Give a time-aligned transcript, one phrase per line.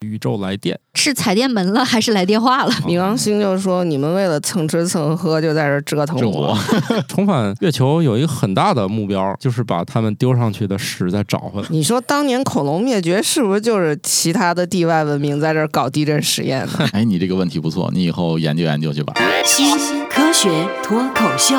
[0.00, 2.72] 宇宙来电，是踩电门了 还是来电话了？
[2.86, 6.58] 冥王星就说你们为了蹭吃蹭喝就在这折腾我我。
[7.06, 11.68] 重返月球有一个很大的目标，就是把他们丢上去的屎再找回来。
[11.70, 16.88] 你说当年恐龙灭绝是不是就是其他的地外文明在这搞地震实验呢？
[16.92, 19.12] 哎，你这个问题不错，你以后研究研究去吧。
[19.44, 19.76] 新
[20.08, 21.56] 科学脱口秀，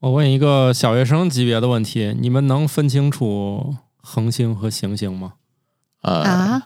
[0.00, 5.34] 我问一个小学生级别的问题：你们能分清楚恒星和行星吗？
[6.02, 6.62] 呃，啊，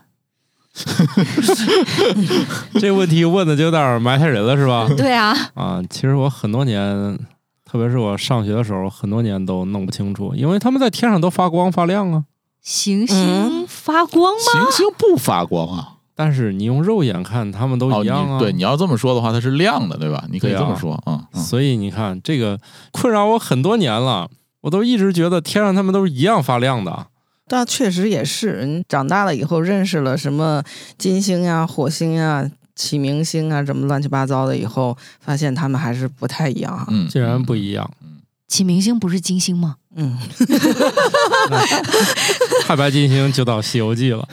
[2.79, 4.87] 这个问题问的就有点埋汰人了，是吧？
[4.97, 7.19] 对啊，啊，其实我很多年，
[7.65, 12.25] 特别是我上学的时候，很多年都弄不清楚，因为他们在天上都发光发亮啊。
[12.61, 14.53] 行星发光吗？
[14.53, 15.93] 行星不发光啊。
[16.15, 18.34] 但是你用肉眼看，他们都哦，一样啊。
[18.34, 20.25] 你对你要这么说的话，它是亮的，对吧？
[20.31, 21.43] 你可以这么说，啊嗯。
[21.43, 22.59] 所以你看，这个
[22.91, 24.29] 困扰我很多年了，
[24.62, 27.06] 我都一直觉得天上他们都是一样发亮的。
[27.48, 30.62] 但确实也是，你长大了以后认识了什么
[30.98, 36.86] 金星呀、火星呀、启明星啊，什么乱七八糟的，以后发现他们还是不太一样啊。
[36.88, 37.88] 嗯，竟然不一样。
[38.48, 39.77] 启明星不是金星吗？
[39.97, 40.16] 嗯，
[42.66, 44.28] 太白金星就到《西游记》了。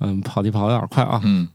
[0.00, 1.20] 嗯，跑题跑的有点快啊。
[1.24, 1.48] 嗯，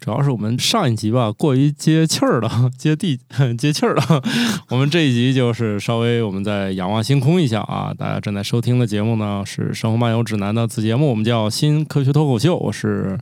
[0.00, 3.20] 主要是我们上一集吧过于接气儿了， 接地
[3.58, 4.22] 接气儿了。
[4.70, 7.92] 我们这一集就是稍微我们再仰望星空一下啊！
[7.96, 12.56] 大家正在收听的节目呢是《生活漫游指南》的子节目，我们叫新科学脱口秀。
[12.56, 13.18] 我是，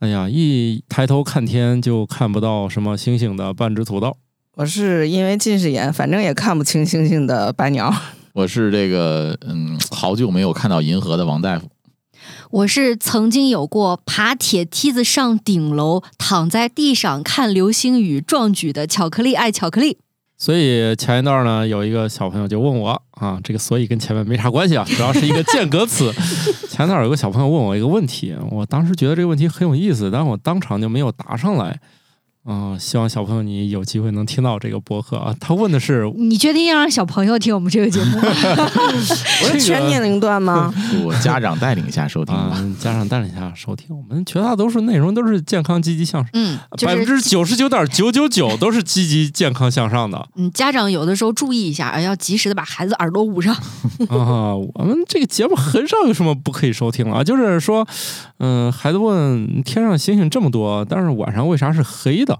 [0.00, 4.18] 哎呀，一抬头看天就看不到什么星星的半只土豆。
[4.54, 7.90] 我是因为近视眼，反正也看不清星星的白鸟。
[8.34, 11.68] 我是这个嗯，好久没有看到银河的王大夫。
[12.50, 19.96] 我是曾经有过爬铁梯子上顶楼，躺在地上看流星雨壮举的巧克力爱巧克力。
[20.36, 26.12] 所以前一段呢，有一个小朋友就问我啊，这个所以跟前面没啥关系啊，主要是一个间隔词。
[26.68, 31.80] 前一段有个小朋友问我一个问题，我当时觉得这个问题很有意思，但我当场就没有答上来。
[32.44, 35.32] 嗯、希望小朋友你有机会能听到这个播客啊。
[35.38, 38.22] 他问的是， 你决定要让小朋友听我们这个节目吗？
[39.44, 40.74] 我是全年龄段吗？
[41.04, 42.34] 我家长带领下收听。
[42.80, 50.28] 家长带领下收听，我们绝大多数内容都是健康、积极向上，嗯，就百分是之九十九点九九九都是积极、健康向上的。
[50.34, 53.54] 嗯，家长有的时候注意一下，要及时的把孩子耳朵捂上。
[54.08, 57.86] 啊，我们这个节目很少有什么不可以收听了啊，就是说，
[58.38, 62.31] 嗯、孩子问天上星星这么多，但是晚上为啥是黑的？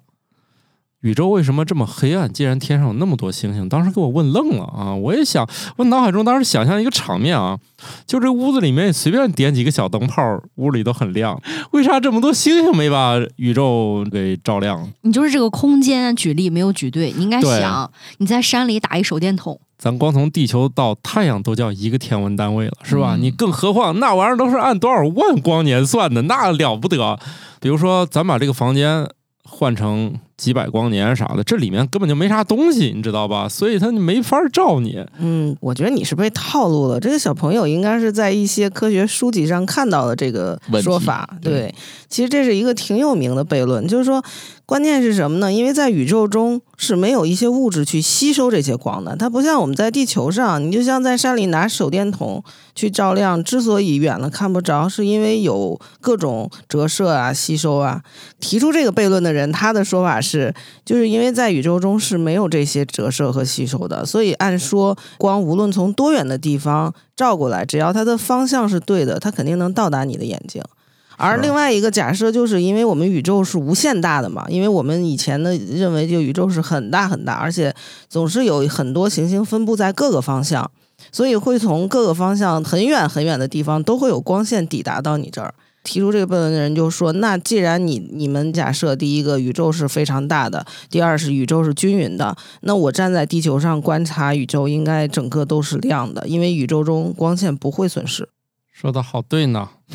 [1.03, 2.33] 宇宙为什么这么黑暗？
[2.33, 4.95] 既然天上有那么多星星，当时给我问愣了啊！
[4.95, 7.59] 我也想，我脑海中当时想象一个场面啊，
[8.07, 10.23] 就这屋子里面随便点几个小灯泡，
[10.57, 11.41] 屋里都很亮，
[11.73, 14.89] 为啥这么多星星没把宇宙给照亮？
[15.01, 23.17] 你就是这个空间举例没有举对，你应该想你在山里打一手电筒，咱光从地球到太阳都叫一个天文单位了，是吧？
[23.17, 27.19] 嗯你更何况那玩意儿都是按多少万光年算的，那了不得。
[27.61, 29.09] 比如说，咱把这个房间
[29.45, 33.49] 换成几百光年啥的，这里面根本就没啥东西，你知道吧？
[33.49, 34.99] 所以它没法照你。
[35.21, 36.99] 嗯，我觉得你是被套路了。
[36.99, 41.39] 这个小朋友应该是在一些科学书籍上看到的这个说法。
[41.41, 41.75] 对对，
[42.13, 44.23] 其实这是一个挺有名的悖论，就是说，
[44.67, 45.51] 关键是什么呢？
[45.51, 58.03] 因为在宇宙中是没有一些物质去吸收这些光的，它不像我们在地球上，你就像在山里拿手电筒去照亮，之所以远了看不着，是因为有各种折射啊、吸收啊。
[58.39, 70.63] 提出这个悖论的人，他的说法是，就是因为在宇宙中是没有这些折射和吸收的，所以按说光无论从多远的地方照过来，只要它的方向是对的，它肯定能到达你的眼睛。
[71.23, 77.73] 而另外一个假设，就是因为我们宇宙是无限大的嘛，因为我们以前的认为就宇宙是很大很大，而且
[78.09, 80.71] 总是有很多行星分布在各个方向，
[81.13, 85.55] 所以会从各个方向很远很远的地方都会有光线抵达到你这儿。
[85.85, 98.29] 提出这个悖论的人就说：“那既然你你们假设第一个宇宙是非常大的，第二是宇宙是均匀的，那我站在地球上观察宇宙，应该整个都是亮的，因为宇宙中光线不会损失。
[98.73, 99.69] 说的好对呢，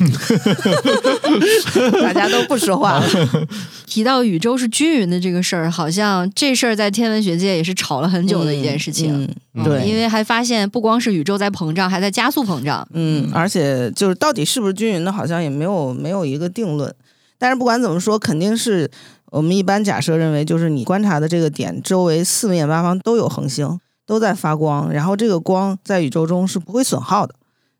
[2.00, 3.06] 大家都不说话了。
[3.84, 9.24] 提到宇宙是均匀的这个事儿，好像这事儿在天文学界也是吵了很久的一件事情。
[9.24, 12.86] 嗯嗯对，因为还发现不光是宇宙在膨胀，还在加速膨胀。
[12.92, 16.94] 嗯，而且就是到底是不是均匀的，好像也没有没有一个定论。
[17.36, 18.88] 但是不管怎么说，肯定是
[19.26, 27.34] 我们一般假设认为，就是你观察的这个点周围四面八方都有恒星，都在发光，然后这个光在宇宙中是不会损耗的，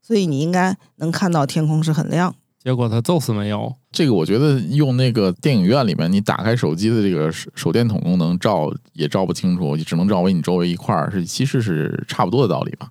[0.08, 2.34] 所以你应该能看到天空是很亮。
[2.58, 3.74] 结果他揍死没有。
[3.92, 12.88] 这个我觉得用那个电影院里面，你打开手机的这个手手电筒功能照也照不清楚，只能照为你周围一块儿，是其实是差不多的道理吧？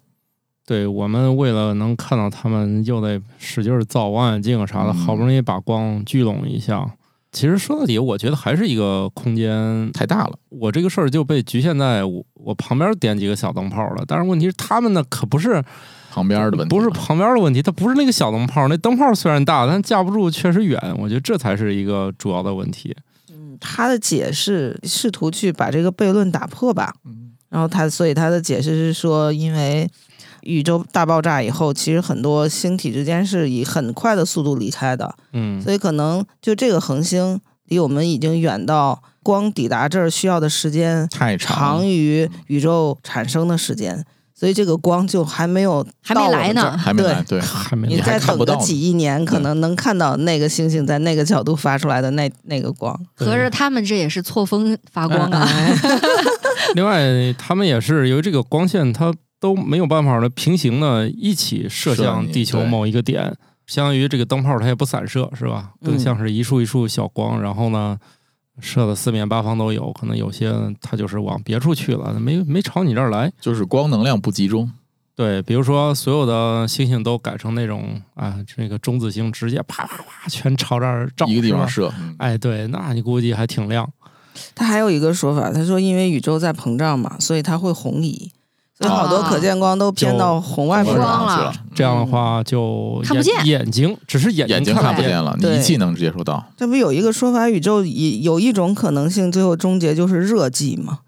[0.63, 6.93] 对我们为了能看到他们，又得使劲儿造望远镜啊啥的，嗯好不容易把光聚拢一下。
[7.31, 10.37] 其实说到底，我觉得还是一个空间太大了。
[10.49, 14.03] 我这个事儿就被局限在我我旁边点几个小灯泡了。
[14.07, 15.63] 但是问题是，他们呢可不是
[16.17, 20.79] 旁边的问题不是旁边的问题，它不是那个小灯泡，那灯泡虽然大，但架不住确实远。
[20.97, 22.95] 我觉得这才是一个主要的问题。
[23.29, 26.95] 嗯他的解释试图去把这个悖论打破吧。
[27.05, 29.89] 嗯然后他，所以他的解释是说，因为
[30.41, 44.05] 宇宙大爆炸以后，其实很多星体之间是以很快的速度离开的，嗯，所以可能就这个恒星离我们已经远到光抵达这儿需要的时间太长长于宇宙产生的时间，
[44.39, 46.77] 所以这个光就还没有还没来呢。
[46.77, 52.95] 还没来，对，还没你你再等个几亿年，可能能看到那个星星在那个角度发出来的那 那个光。
[53.15, 55.49] 合着他们这也是错峰发光啊！
[56.75, 63.35] 另外，他们也是由于这个光线它都没有办法的平行的一起射向地球某一个点，
[63.65, 65.71] 相当于这个灯泡它也不散射，是吧？
[65.83, 65.99] 更嗯。
[65.99, 67.97] 像是一束一束小光，然后呢，
[68.59, 73.31] 射的四面八方都有，可能有些它就是往别处去了，没没朝你这儿来。
[73.39, 74.71] 就是光能量不集中。
[75.15, 83.91] 对，比如说所有的星星都改成那种啊，这个中子星直接啪啪啪全朝这儿照，一个地方射，嗯哎，对，那你估计还挺亮。
[84.53, 88.31] 他还有一个说法，他说因为宇宙在膨胀嘛，所以它会红移，
[88.77, 90.83] 所以好多可见光都偏到红外。
[90.83, 96.45] 光了上去了，这样的话就眼看不见眼睛只是眼眼睛看不见了，你对仪器能接触到。
[96.55, 100.99] 这不有一个说法，宇宙以有一种可能性，最后终结就是热寂嘛，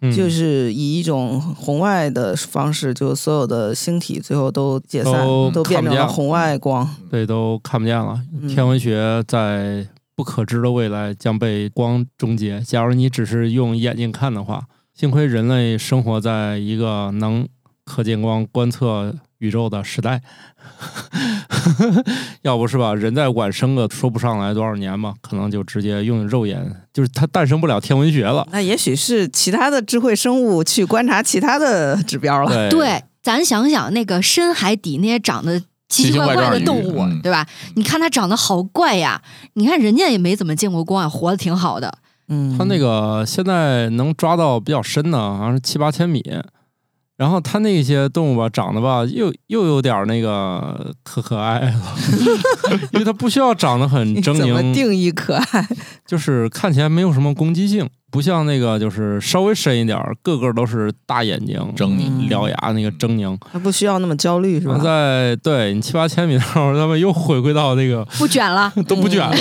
[0.00, 6.88] 嗯就是以一种红外的方式，就所有的星体最后都解散，都都变看不见了成了红外光。
[7.08, 8.20] 对，都看不见了。
[8.42, 9.86] 嗯天文学在
[10.16, 12.60] 不可知的未来将被光终结。
[12.60, 14.64] 假如你只是用眼睛看的话，
[15.02, 17.48] 幸亏人类生活在一个能
[17.84, 20.22] 可见光观测宇宙的时代，
[22.42, 28.46] 要不是吧，人再晚生个说不上来多少年嘛，可能就直接用肉眼，就是它诞生不了天文学了。
[28.52, 32.68] 那也许是其他的智慧生物去观察其他的指标了。
[32.68, 35.58] 对对，咱想想那个深海底那些长得
[35.88, 37.44] 奇奇怪怪的动物对吧？
[37.74, 39.20] 你看它长得好怪呀，
[39.54, 41.98] 你看人家也没怎么见过光啊，活得挺好的。
[42.28, 46.22] 嗯，它那个现在能抓到比较深的，好像是七八千米。
[47.16, 51.74] 然后它那些动物吧，长得吧又又有点那个可可爱了，
[52.92, 55.68] 因为它不需要长得很狰狞怎么狞，定义可爱？
[56.04, 63.36] 就是看起来没有什么攻击性，不像那个就是稍微深一点儿，个个都是大眼睛、狰狞嗯獠牙那个狰狞。
[63.50, 64.78] 它不需要那么焦虑是吧？
[64.78, 69.34] 在对你七八千米的时候，他们又回归到那个不卷了， 都不卷了，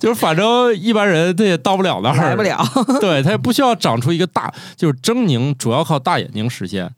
[0.00, 2.58] 就是反正一般人他也到不了那儿，来不了
[3.00, 6.90] 对，他也不需要长出一个大，就是狰狞主要靠大眼睛实现。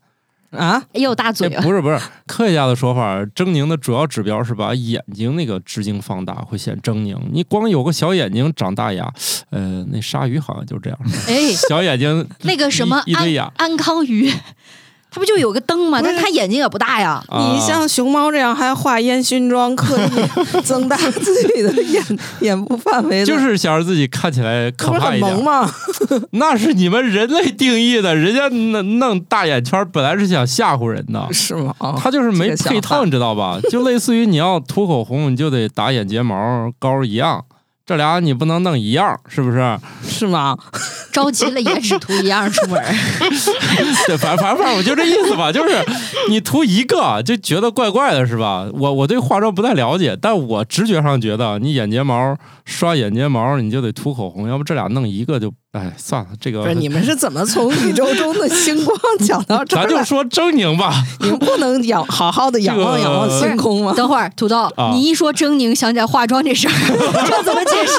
[0.51, 0.81] 啊！
[0.93, 7.17] 也有大嘴哎，不是不是，科学家的说法，狰狞的主要指标是把眼睛那个直径放大，会显狰狞。
[7.31, 9.11] 你光有个小眼睛长大牙，
[9.49, 14.31] 呃，那鲨鱼好像就这样，哎，小眼睛那个什么安一一堆牙安康鱼，
[15.15, 16.01] 它不就有个灯吗？
[16.01, 17.23] 不是但是它眼睛也不大呀。
[17.29, 20.09] 啊你像熊猫这样还画烟熏妆，刻意
[20.61, 22.03] 增大自己的眼
[22.41, 25.33] 眼部范围，就是想让自己看起来可这不是很怕一点。
[25.33, 25.71] 萌吗？
[26.31, 31.25] 那是你们人类定义的，人家弄弄大眼圈本来是想吓唬人的。
[31.31, 31.73] 是吗？
[31.79, 33.57] 哦他就是没配套，你知道吧？
[33.71, 37.45] 就类似于你要涂口红，你就得打眼睫毛膏一样，
[37.85, 39.77] 这俩你不能弄一样，是不是？
[40.03, 40.57] 是吗？
[41.13, 42.81] 着急了也只涂一样出门。
[44.07, 45.85] 对，反反正反正我就这意思吧，就是
[46.29, 48.65] 你涂一个就觉得怪怪的，是吧？
[48.73, 60.01] 我我对化妆不太了解，但我直觉上觉得你眼睫毛刷眼睫毛，你就得涂口红，要不这俩弄一个就，哎，算了，这个不是你们是怎么从宇宙中的星光 讲到这儿咱就？
[60.05, 60.93] 说狰狞吧。
[61.19, 63.91] 你们不能仰好好的仰望仰望星空吗？
[63.93, 66.71] 等会儿，土豆，啊你一说狰狞，想起来化妆这事儿，
[67.27, 67.95] 这怎么解释？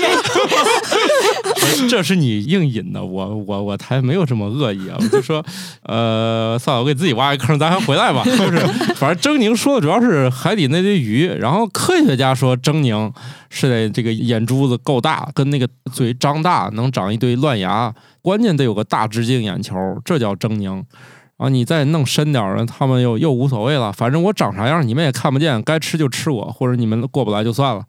[1.88, 4.97] 这是你硬引的，我我我才没有这么恶意啊！
[4.99, 5.45] 我就说，
[5.83, 8.23] 呃，算了，我给自己挖一坑，咱还回来吧。
[8.25, 8.59] 就是，
[8.97, 13.12] 反正狰狞说的主要是海底那堆鱼，然后科学家说狰狞
[13.50, 20.82] 是得这个眼珠子够大，跟那个嘴张大，能长一堆乱牙，关键得有个大直径眼球，这叫狰狞。
[21.36, 27.84] 啊，你再弄深点儿，他们又又无所谓了，反正我长啥样你们也看不见，该吃就吃我，或者你们过不来就算了，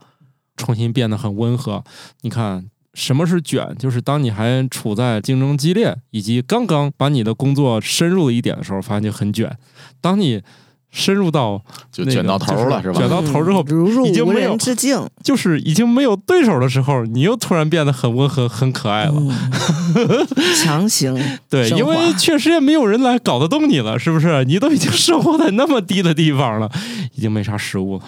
[0.57, 1.81] 重新变得很温和。
[2.23, 3.73] 你看，什么是卷？
[3.79, 9.57] 就是当你还处在竞争激烈，以及刚刚把你的工作深入一点的时候，发现就很卷。
[10.01, 10.43] 当你
[10.91, 11.61] 深入到
[11.97, 12.99] 那个就卷到头了就是吧？
[12.99, 15.05] 卷到头之后嗯如入无已经没有人之境。
[15.23, 19.13] 就是已经没有对手的时候，你又突然变得很温和、很可爱了。
[19.15, 21.15] 嗯强行
[21.49, 24.43] 对，因为确实也没有人来搞得动你了，是不是？
[24.45, 26.69] 你都已经生活在那么低的地方了，
[27.13, 28.03] 已经没啥食物了。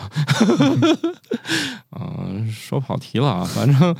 [2.00, 3.96] 嗯、说跑题了啊，反正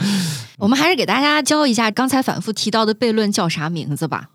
[0.58, 4.30] 我们还是给大家教一下刚才反复提到的悖论叫啥名字吧。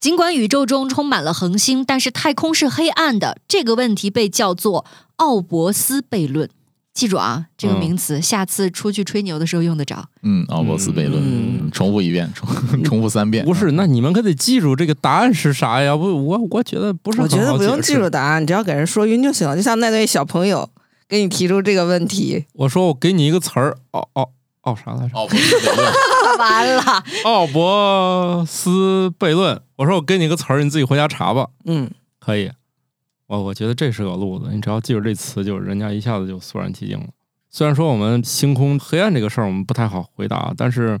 [0.00, 6.48] 尽管宇宙中充满了恒星，但是太空是黑暗的，这个问题被叫做奥伯斯悖论。
[6.94, 10.02] 记住啊，这个嗯名词，下次出去吹牛的时候用得着。
[10.22, 12.48] 嗯，奥伯斯悖论，嗯重复一遍，重
[12.82, 13.44] 重复三遍。
[13.44, 15.94] 不是，那你们可得记住这个答案是啥呀？
[15.94, 17.28] 不，我我觉得不是我。
[17.28, 19.54] 觉得不用记住答案，你只要给人说晕就行了。
[19.54, 20.68] 就像那位小朋友
[21.06, 24.30] 给你提出这个问题，我说我给你一个词儿，奥奥
[24.62, 25.14] 奥啥来着？
[25.14, 25.92] 奥伯斯悖论，
[26.40, 26.82] 完了，
[27.24, 29.60] 奥伯斯悖论。
[29.76, 31.48] 我说我给你个词儿，你自己回家查吧。
[31.66, 32.50] 嗯，可以，
[33.26, 37.06] 我我觉得这是个路子，你只要记住这词，就人家一下子就肃然起敬了。
[37.50, 40.98] 虽然说我们星空黑暗这个事儿我们不太好回答，但是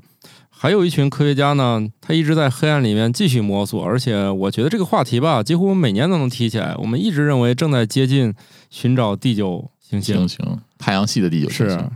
[0.48, 6.74] 还有一群科学家呢，他一直在黑暗里面继续摸索，而且我觉得这个话题吧，几乎每年都能提起来。
[6.78, 8.34] 我们一直认为正在接近
[8.68, 10.26] 寻找第九行星
[10.76, 11.90] 太阳系的第九行是星，。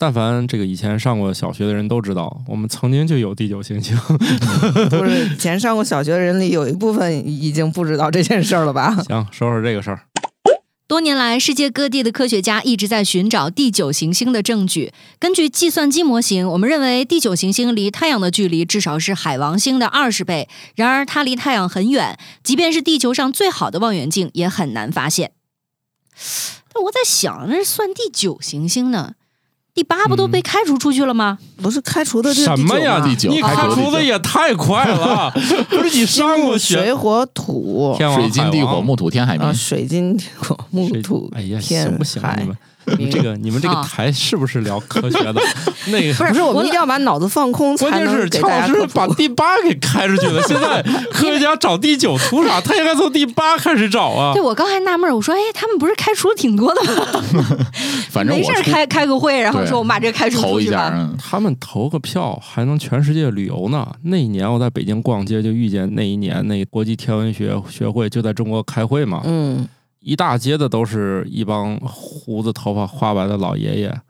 [0.00, 3.96] 但凡这个以前上过小学的人都知道，我们曾经就有第九行星。
[4.90, 8.94] 不是以前上过小学的人里有一部分已经不知道这件事儿了吧？
[9.08, 10.04] 行，说说这个事儿。
[10.86, 14.94] 多年来，世界各地的科学家一直在寻找第九行星的证据。
[15.18, 20.48] 根据计算机模型，我们认为第九行星离太阳的距离至少是海王星的二十倍。
[20.76, 25.32] 然而，它离太阳很远，即便是地球上最好的望远镜也很难发现。
[26.72, 29.14] 但我在想，那是算第九行星呢？
[29.78, 31.38] 第八不都被开除出去了吗？
[31.62, 33.00] 不是开除的这是什么呀？
[33.00, 35.30] 第九你开开除的也太快了！
[35.70, 42.20] 不是你上过学水火土天水金地火木土天海啊，冥，水金地火木水土哎呀，天行不行
[43.10, 45.40] 这个你们这个啊台是不是聊科学的？
[45.88, 50.42] 那个不是不是我们一定要把脑子放空，才关键是乔老师把第八给开出去了。
[50.48, 52.60] 现在科学家找第九图啥？
[52.60, 54.42] 他应该从第八开始找啊对，。
[54.42, 57.06] 我刚还纳闷，我说，哎，他们不是开除了挺多的吗？
[58.10, 60.92] 反正没事开开个会，然后说我们把这个开除投一下，出去吧。
[60.94, 63.86] 嗯他们投个票还能全世界旅游呢。
[64.02, 69.66] 那一年我在北京逛街，就遇见那一年那国际天文学学会就在中国开会嘛，嗯，
[70.08, 74.00] 一大街的都是一帮胡子头发花白的老爷爷。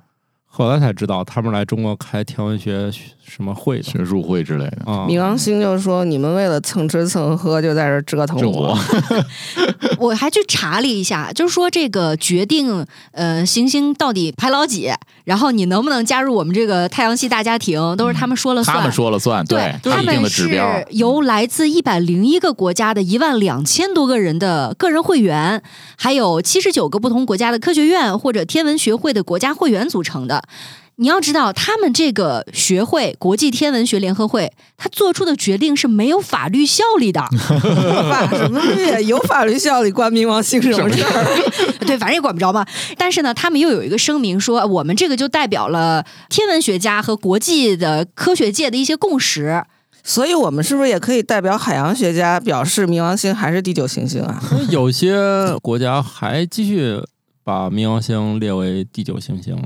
[0.50, 2.90] 后来才知道，他们来中国开天文学
[3.24, 5.06] 什么会的学术会之类的，啊。
[5.06, 8.76] 冥王星就说你们为了蹭吃蹭喝就在这折腾这我
[10.00, 14.90] 我还去查了一下，就是说这个决定呃行星到底排老几，
[15.24, 18.76] 然后你能不能加入我们这个太阳系大家庭，都是他们说了算。
[18.76, 25.62] 他们说了算，对，他们的指标是，由来自一百零一个国家的一万两千多个人的个人会员，
[25.96, 30.37] 还有七十九个不同国家的科学院或者天文学会的国家会员组成的。
[31.00, 37.20] 你要知道，他们这个学会——国际天文学联合会，他做出的决定是没有法律效力的。
[38.10, 39.02] 法什么律？
[39.06, 41.52] 有法律效力关冥王星什么事儿？
[41.86, 42.66] 对，反正也管不着嘛。
[42.96, 49.62] 但是呢，他们又有一个声明说，我们这个就代表了天文学家和国际的科学界的一些共识。
[50.02, 54.42] 所以我们是不是也可以代表海洋学家表示冥王星还是第九行星啊？
[54.50, 55.16] 那有些
[55.62, 57.00] 国家还继续
[57.44, 59.56] 把冥王星列为第九行星。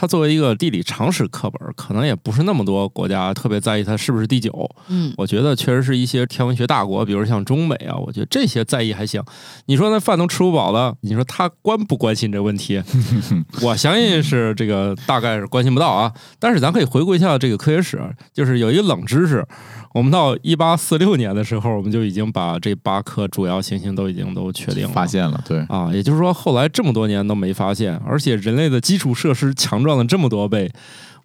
[0.00, 4.66] 它作为一个地理常识课本，可能也不是那么多国家特别在意它是不是第九。
[4.88, 9.22] 嗯，我觉得确实是一些天文学大国，比如像中美啊，我觉得这些在意还行。
[9.66, 12.82] 你说那饭都吃不饱了，你说他关不关心这问题？
[13.60, 16.10] 我相信是这个大概是关心不到啊。
[16.38, 18.00] 但是咱可以回顾一下这个科学史，
[18.32, 19.46] 就是有一个冷知识，
[19.92, 30.70] 我们到一八四六年的时候，我们就已经把这八颗主要行星都已经都确定了，发现了，对，啊，也就是说后来这么多年都没发现，而且人类的基础设施强壮了这么多倍，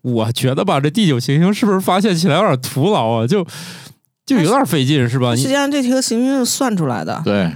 [0.02, 3.28] 我觉得吧，这第九行星是不是发现起来有点徒劳啊？
[3.28, 3.46] 就
[4.26, 5.36] 就有点费劲是吧？
[5.36, 7.52] 实际上这颗行星是算出来的，对，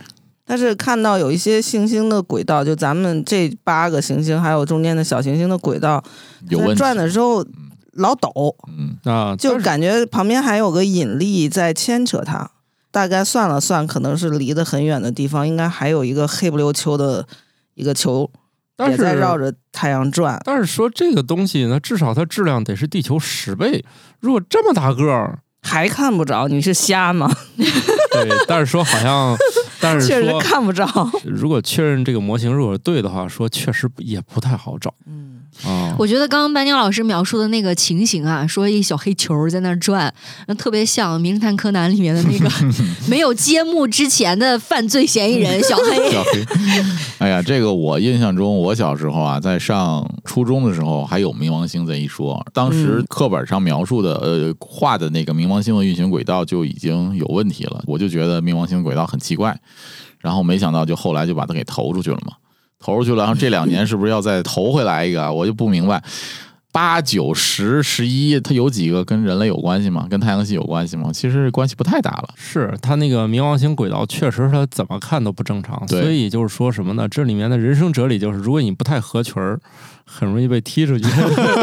[0.46, 6.00] 但是看到有一些行星的轨道，就咱们这八个行星还有中间的小行星的轨道，
[6.48, 7.44] 在有问题，转的时候
[7.94, 12.52] 老抖，嗯，啊，就是感觉旁边还有个引力在牵扯它。
[12.92, 17.24] 大概算了算，可能是离得很远的地方，应该还有一个黑不溜秋的
[17.76, 18.28] 一个球
[18.76, 20.42] 但也在绕着太阳转。
[20.44, 23.86] 但是说这个东西呢，至少它质量得是地球十倍。
[24.20, 27.32] 如果这么大个儿，还看不着，你是瞎吗？
[27.58, 29.38] 对， 但是说好像，
[29.80, 30.88] 但是确实看不着。
[31.24, 34.92] 如果确认这个模型如果是对的话，说确实也不太好找。
[35.06, 40.14] 嗯，啊，我觉得刚刚班鸟老师描述的那个情形啊，说一小黑球在那儿转，
[40.58, 42.50] 特别像《名侦探柯南》里面的那个
[43.10, 46.12] 没有揭幕之前的犯罪嫌疑人 小黑。
[46.12, 46.46] 小黑，
[47.20, 59.60] 哎呀，这个我印象中，我小时候啊，在上初中的时候还有冥王星这一说，当时课本上描述的呃画的那个冥王星的运行轨道就已经有问题了，我就觉得冥王星轨道很奇怪，
[60.20, 62.34] 然后没想到就后来就把它给投出去了嘛，
[62.80, 65.32] 投出去了，然后这两年是不是要再投回来一个？
[65.32, 66.02] 我就不明白。
[66.72, 70.06] 八九十十一，它有几个跟人类有关系吗？
[70.08, 71.10] 跟太阳系有关系吗？
[71.12, 72.30] 其实关系不太大了。
[72.36, 75.84] 是它那个冥王星轨道，确实它怎么看都不正常。
[75.88, 77.08] 对所以就是说什么呢？
[77.10, 79.60] 这里面的人生哲理就是，如果你不太合群儿，
[80.06, 81.06] 很容易被踢出去。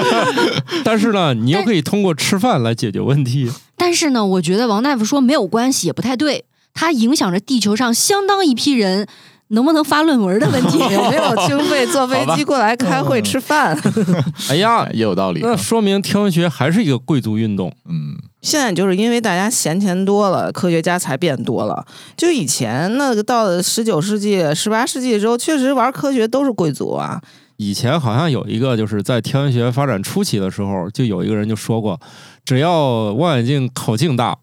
[0.85, 3.49] 但是呢，你又可以通过吃饭来解决问题。
[3.77, 9.07] 但是呢，我觉得王大夫说没有关系也不太对，它影响着地球上相当一批人
[9.49, 10.79] 能不能发论文的问题。
[10.93, 13.79] 有没有经费坐飞机过来开会吃饭？
[14.51, 15.41] 哎呀，也有道理。
[15.43, 17.73] 那说明天文学还是一个贵族运动。
[17.89, 21.85] 嗯，现在就是因为大家闲钱多了，科学家才变多了。
[22.17, 27.21] 就以前那个到了十九世纪、十八世纪的时候，确实玩科学都是贵族啊。
[27.59, 31.99] 以前好像有一个，就是在天文学发展初期的时候，就有一个人就说过，
[32.45, 34.37] 只要望远镜口径大，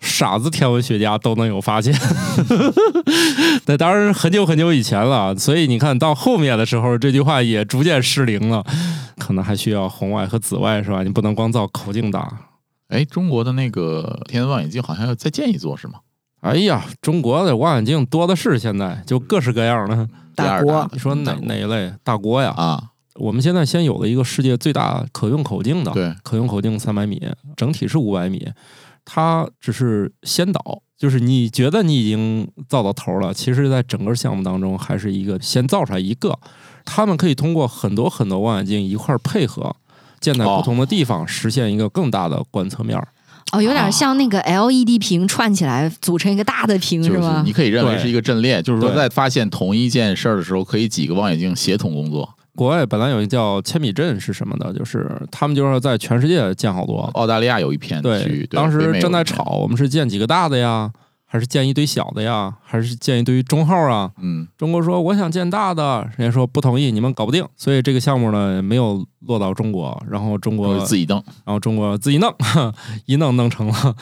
[0.00, 1.94] 傻子天文学家都能有发现。
[3.66, 8.64] 那当然很久很久以前了，所以你看到后面的时候，这句话也逐渐失灵了。
[9.18, 11.02] 可能还需要红外和紫外是吧？
[11.02, 12.30] 你不能光造口径大。
[12.88, 16.00] 哎，中国的那个天文望远镜好像要再建一座是吗？
[16.40, 20.08] 哎呀，中国的望远镜多的是，现在就各式各样的。
[20.34, 22.50] 大国第二大你说哪哪一类大国呀？
[22.56, 22.82] 啊？
[23.14, 27.22] 我们现在先有了一个世界最大可用口径的，对，可用口径三百米，
[27.56, 28.48] 整体是五百米，
[29.04, 36.34] 它只是先导，就是你觉得你已经造到头了，其实在整个项目当中还是一个先造出来一个，
[36.82, 39.76] 他们可以通过很多很多望远镜一块儿配合，
[40.18, 43.06] 建在不同的地方，实现一个更大的观测面儿。
[43.52, 47.52] 哦，有点像那个 LED 屏串起来组成一个大的屏，就是吧你？
[47.52, 52.26] 可以认为是一个阵列，就是说在发现同一件事儿的时候，可以几个望远镜协同工作。
[52.56, 60.92] 国外本来有一个叫千米阵是什么的，就是他们就是要在全世界建好多，澳大利亚有一片区对当时正在吵，我们是建几个大的呀，
[61.26, 64.12] 还是建一堆小的呀，还是建一堆中号啊？
[64.22, 71.22] 嗯，中国说我想建大的，人家说不同意，你们搞不定，所以这个项目呢没有落到中国，然后中国我自己弄。
[71.44, 72.32] 然后中国自己弄，
[73.06, 73.96] 一弄弄成了，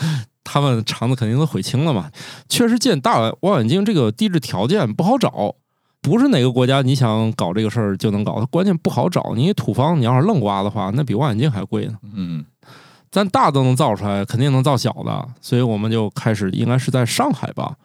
[0.45, 2.11] 他们肠子肯定都悔青了嘛。
[2.51, 5.55] 确实建大望远镜这个地质条件不好找，
[6.03, 9.35] 不是哪个国家你想搞这个事儿就能搞，它关键不好找。
[9.37, 11.95] 你土方你要是愣刮的话，那比望远镜还贵呢。
[12.13, 12.45] 嗯，
[13.09, 17.77] 咱大都能造出来，肯定能造小的，所以我们就开始应该是在上海吧，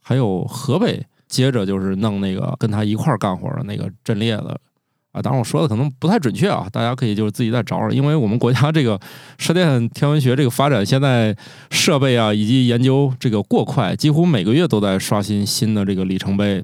[0.00, 4.56] 还有河北，接着就是弄那个跟他一块儿干活的那个阵列的
[5.10, 5.20] 啊。
[5.20, 9.00] 当然我说的可能不太准确啊，大家可以就是自己再找找，因为我们国家这个
[9.38, 11.36] 射电天文学这个发展，现在
[11.70, 16.62] 设备啊以及研究这个过快，几乎每个月都在刷新新的这个里程碑。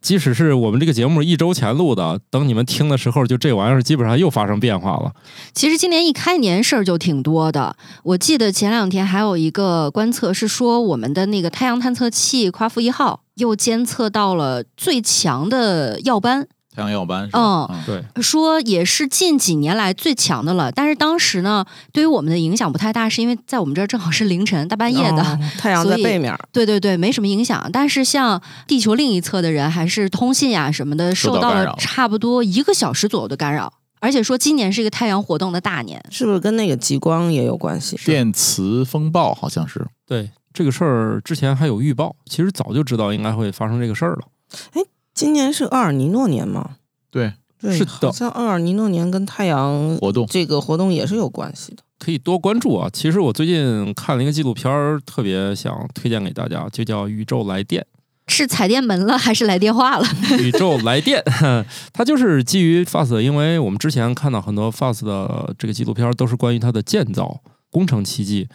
[0.00, 5.12] 即使是我们这个节目一周前录的，等你们听的时候，就这玩意儿基本上又发生变化了。
[5.52, 7.76] 其实今年一开年事儿就挺多的。
[8.02, 17.66] 我记得前两天还有一个观测是说，我们的那个太阳探测器夸父一号又监测到了最强的耀斑，太阳耀斑是吧？
[17.70, 20.70] 嗯，对，说也是近几年来最强的了。
[20.70, 27.66] 但是当时呢，对于我们的影响不太大，是因为在我们这儿正好是凌晨大半夜的，哦 太阳在背面，对对对，没什么影响。
[27.72, 33.72] 但是像地球另一侧的人，还是通信呀、什么的，受到了差不多一个小时左右的干扰。
[33.98, 37.96] 而且说今年是一个太阳活动的大年，是不是跟那个极光也有关系？
[38.04, 39.84] 电磁风暴好像是。
[40.06, 44.84] 对这个事儿，之前还有预报，其实早就知道应该会发生这个事儿了。
[45.16, 46.76] 今年是厄尔尼诺年吗？
[47.10, 51.82] 对，对，是的好像厄尔尼诺年跟太阳活动这个活动也是有关系的。
[51.98, 52.90] 可以多关注啊！
[52.92, 57.86] 其实我最近看了一个纪录片儿，特别想推荐给大家，就叫《宇宙来电
[58.28, 60.04] 是踩电门了还是来电话了？》。
[60.42, 61.22] 宇宙来电，
[61.94, 68.46] 它就是基于 FAST，因为我们之前看到很多 FAST 的这个纪录片儿都是关于它的建造工程奇迹。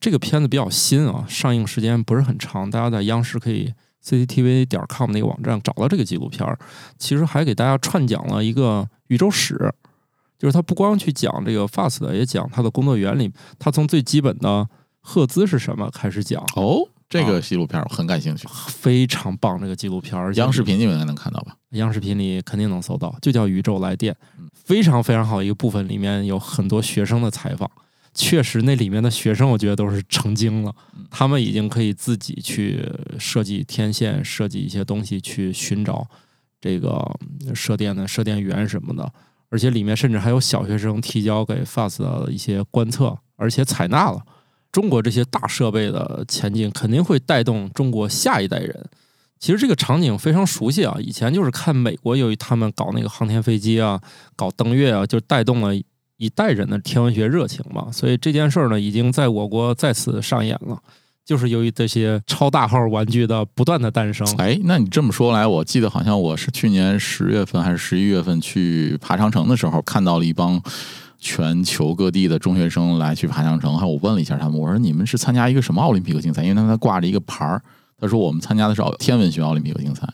[0.00, 3.72] 这个片子比较新啊，上映时间不是很长，大家在央视可以
[4.04, 6.58] CCTV 点 com 那个网站找到这个纪录片儿。
[6.98, 9.72] 其实还给大家串讲了一个宇宙史，
[10.38, 13.32] 就是他不光去讲这个 FAST，也讲它的工作原理。
[13.58, 14.68] 他从最基本的
[15.00, 18.46] 赫兹是什么开始讲，哦，这个纪录片我很感兴趣。
[18.68, 19.60] 非常棒。
[19.60, 21.56] 这个纪录片儿，央视频你们应该能看到吧？
[21.70, 27.70] 央视频里肯定能搜到，就叫《宇宙来电嗯》，非常非常好一个部分，里面有很多学生的采访。
[28.20, 32.84] 确实，那里面的学生我觉得都是成精了嗯，他们已经可以自己去
[33.16, 36.04] 设计天线，设计一些东西去寻找
[36.60, 37.00] 这个
[37.54, 39.08] 射电的射电源什么的。
[39.50, 44.20] 而且里面甚至还有小学生提交给 FAST 的一些观测，而且采纳了。
[44.72, 48.90] 中国这些大设备的前进，肯定会带动中国下一代人。
[49.38, 54.00] 其实这个场景非常熟悉啊，以前就是看美国，由于他们搞那个航天飞机啊，
[54.34, 55.72] 搞登月啊，就带动了
[56.18, 57.90] 一代人的天文学热情嘛。
[57.90, 60.78] 所以这件事儿呢，已经在我国再次上演了，
[61.24, 64.26] 就是由于这些超大号玩具的不断的诞生。
[64.36, 70.62] 哎，那你这么说来，我记得好像我是去年十月份还是十一月份去爬长城的时候，看到了一帮
[71.18, 73.76] 全球各地的中学生来去爬长城。
[73.76, 76.42] 还我问了一下他们，我说你们是参加一个什么奥林匹克竞赛？
[76.42, 77.62] 因为他们挂着一个牌儿，
[78.00, 80.08] 他说我们参加的是天文学奥林匹克竞赛。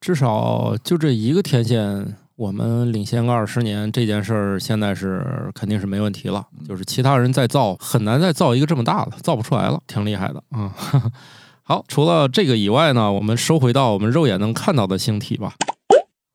[0.00, 6.46] 至少就这一个天线，我们领先个二十年，这件事儿现在是肯定是没问题了。
[6.66, 10.74] 就是其他人再造，很难再造一个这么大的，造不出来了，挺厉害的啊。
[11.62, 15.52] 好，除了这个以外呢，我们收回到我们肉眼能看到的星体吧。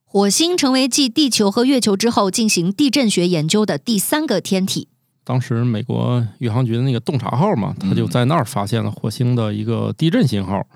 [0.04, 4.88] 火星成为继地球和月球之后进行地震学研究的第三个天体。
[5.24, 10.68] 当时美国宇航局的那个洞察号嘛，它就在那儿发现了火星的一个地震信号。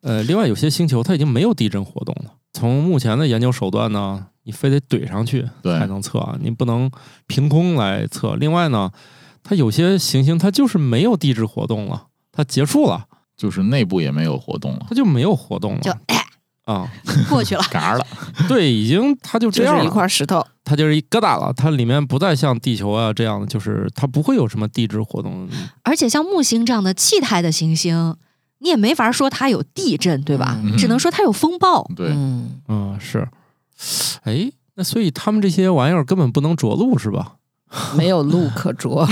[0.00, 2.32] 呃，另外有些星球它已经没有地震活动了。
[2.52, 6.90] 从目前的研究手段呢，你非得怼上去才能测啊，你不能
[7.26, 8.34] 凭空来测。
[8.36, 8.90] 另外呢，
[9.42, 16.24] 它有些行星它就是没有地质活动了，它结束了，就是内部也没有活动了，它就没有活动就了哎
[16.64, 16.90] 啊。
[17.30, 17.62] 过去了。
[17.70, 18.06] 嘎了。
[18.48, 25.48] 对，已经它就这样了就是一块石头，它就是一疙瘩了，它里面不再像地球啊这样的，就是它不会有什么地质活动。
[25.82, 28.16] 而且像木星这样的气态的行星，
[28.58, 30.58] 你也没法说它有地震，对吧？
[30.64, 31.88] 嗯只能说它有风暴。
[31.94, 33.28] 对，嗯，嗯，是。
[34.22, 37.36] 哎，那所以他们这些玩意儿根本不能着陆是吧？
[37.96, 39.06] 没有路可着。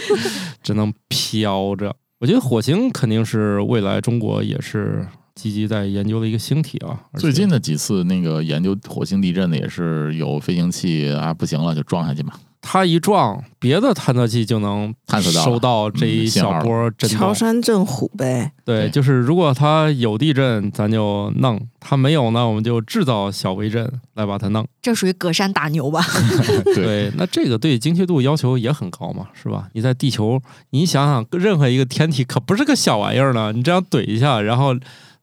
[0.62, 1.94] 只能飘着。
[2.20, 7.00] 我觉得火星肯定是未来中国也是积极在研究的一个星体啊。
[7.18, 12.34] 最近的几次那个研究火星地震的也是有飞行器啊，不行了就撞下去嘛。
[12.62, 17.34] 它一撞，别的探测器就能探测到收到这一小波震敲动。
[17.34, 24.66] 山震虎呗，对，就是如果它有地震，咱就弄；它没有呢，我们就制造小微震来把它弄。
[24.82, 26.04] 这属于隔山打牛吧？
[26.64, 29.68] 对对，那这个对精确度要求也很高嘛，是吧？
[29.72, 33.52] 你在地球，你想想，任何一个天体可不是个小玩意儿呢。
[33.52, 34.76] 你这样怼一下，然后，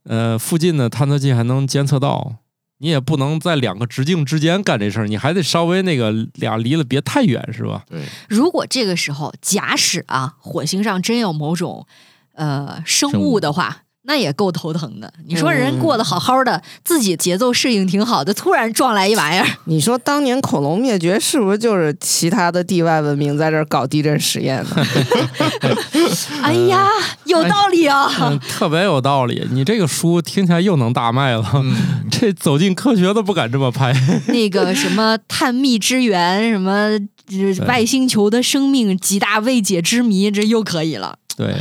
[0.05, 2.33] 呃，附近的探测器还能监测到，
[2.79, 7.83] 你也不能在两个直径之间干这事儿，你还得稍微那个俩离了别太远，是吧？
[7.89, 11.87] 对，如果这个时候假使啊，火星上真有某种
[12.33, 15.13] 呃生物的话，那也够头疼的。
[15.27, 24.69] 你说人过得好好的，自己节奏适应挺好的，突然撞来一玩意儿，你说当年恐龙灭绝是不是就是其他的地外文明在这儿搞地震实验呢？
[26.41, 26.87] 哎呀，
[27.25, 28.09] 有道理啊！
[28.21, 29.45] 嗯，特别有道理。
[29.51, 31.45] 你这个书听起来又能大卖了，
[32.09, 33.93] 这走进科学都不敢这么拍。
[34.27, 41.17] 那个什么探秘之源，什么呃外星球的生命几大未解之谜，这又可以了。
[41.35, 41.53] 对，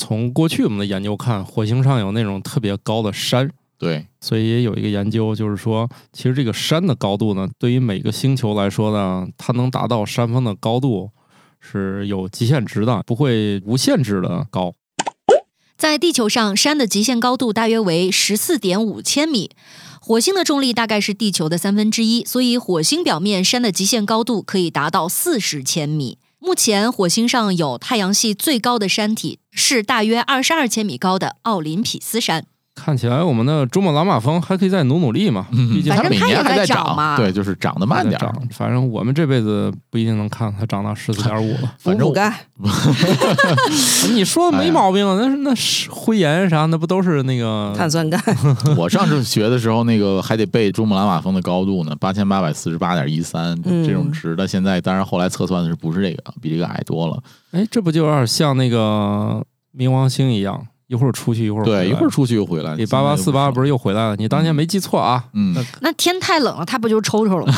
[0.00, 11.10] 从过去我们的研究看，火星上有那种特别高的山，对，所以也有一个研究，就是说，其实这个山的高度呢，对于每个星球来说呢，它能达到山峰的高度
[11.60, 14.72] 是有极限值的，不会无限制的高。
[15.76, 19.50] 在地球上，山的极限高度大约为十四点五千米。
[20.00, 26.16] 火星的重力大概是地球的三分之一，所以火星表面山的极限高度可以达到四十千米。
[26.42, 32.46] 目前，火星上有太阳系最高的山体，是大约二十二千米高的奥林匹斯山。
[32.82, 38.20] 看起来我们的珠穆朗玛峰还可以再努努力嘛，毕竟它每年还在在长嘛对，就是涨得慢点儿。
[38.20, 38.48] 长。
[38.52, 41.74] 反正我们这辈子不一定能看它涨到十四点五了。
[41.82, 42.46] 补反正补钙，
[44.14, 48.18] 你说的没毛病，那是那是灰岩啥，那不都是那个碳酸钙，
[48.76, 54.48] 我上次学的时候，那个还得背珠穆朗玛峰的高度呢，八千八百四十八点一三嗯这种值的。
[54.48, 57.22] 现在当然后来测算的是不是这个，比这个矮多了。
[57.52, 59.44] 哎，这不就有点像那个
[59.76, 62.74] 冥王星一样，一会儿出去一会儿回来对，一会儿出去又回来。
[62.74, 63.68] 你八八四八不是？
[63.68, 64.16] 又回来了？
[64.16, 65.24] 你当年没记错啊。
[65.34, 67.54] 嗯，那天太冷了，他不就抽抽了吗？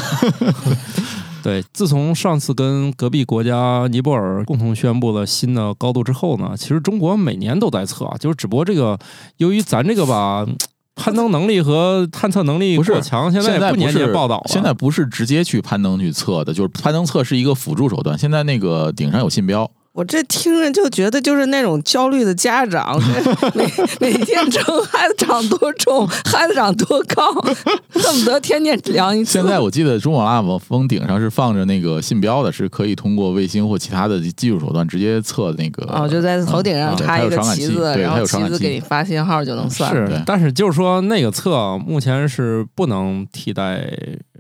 [1.43, 8.99] 对，自从上次跟隔壁国家尼泊尔共同宣布了新的高度之后呢，其实中国每年都在测啊，就是只不过这个
[9.39, 10.47] 由于咱这个吧。
[10.95, 14.45] 攀登能力和探测能力不是过强，现现在也不年年是报道了。
[14.49, 18.17] 现在不是直接去攀登去测的，就是攀登测是一个辅助手段。
[18.17, 22.99] 现在那个顶上有信标，我这听着就觉得就是那种焦虑的家长，
[23.55, 23.65] 每
[24.01, 27.31] 每天称孩子长多重，孩子长多高，
[27.93, 29.33] 恨不得天天量一次。
[29.33, 35.85] 现在我记得珠穆朗玛峰顶上是放着那个信标的，是可以通过卫星或其他的技术手段直接测那个。
[35.93, 39.95] 哦，就在头顶上嗯插一个旗子，然后旗子给你发信号就能算。
[39.95, 43.87] 是，但是就是说那个测目前是不能替代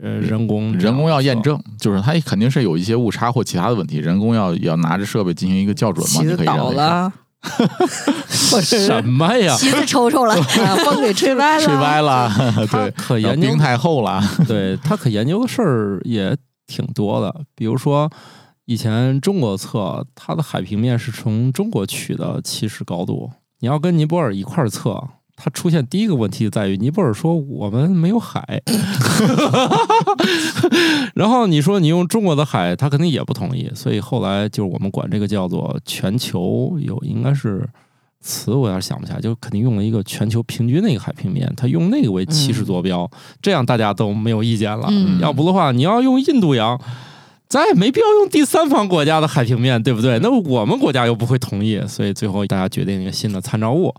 [0.03, 1.59] 呃人工人工要验证。
[1.79, 7.12] 就是它肯定是有一些误差或其他的问题，人工要要拿着设备进行一个校准嘛，你可以倒了，
[8.61, 9.55] 什么呀？
[9.59, 10.35] 旗子抽抽了。
[10.37, 12.31] 啊风给吹歪了，吹歪了，
[12.71, 16.37] 对，可研究冰太厚了，对他可研究的事儿也
[16.67, 18.11] 挺多的，比如说
[18.67, 25.03] 以前中国测它的海平面是从中国取的起始高度，你要跟尼泊尔一块儿测。
[25.44, 28.62] 它出现第一个问题在于，尼泊尔说我们没有海，
[31.16, 37.68] 然后你说你用中国的海，他肯定也不同意，所以后来就是我们管这个叫做全球有应该是
[38.20, 44.87] 词我有点想不起来，就肯定用了一个全球平均的一个海平面，他用那个为起始坐标，这样大家都没有意见了。
[44.90, 46.81] 嗯要不的话，你要用印度洋，
[47.48, 50.20] 咱也没必要用第三方国家的海平面，对不对？
[50.20, 53.92] 那我们国家又不会同意，所以最后大家决定一个新的参照物。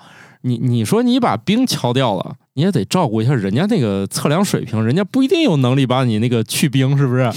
[0.46, 7.32] 你你说你把冰敲掉了，你也得照顾一下人家那个测量水平，人家不一定有能力把你那个去冰，是不是？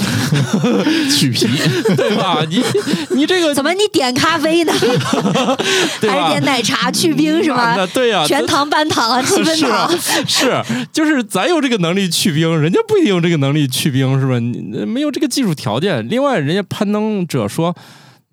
[1.16, 1.46] 去皮，
[1.96, 2.44] 对吧？
[2.50, 2.60] 你
[3.10, 4.72] 你这个怎么你点咖啡呢？
[4.72, 7.74] 还是点奶茶去冰是吧？
[7.76, 9.96] 那对呀、全糖、半糖啊，七分是啊糖。
[10.26, 10.60] 是，
[10.92, 14.40] 就是咱有这个能力去冰，人家不一定有这个能力去冰，是吧？
[14.40, 16.04] 你没有这个技术条件。
[16.08, 17.74] 另外，人家攀登者说。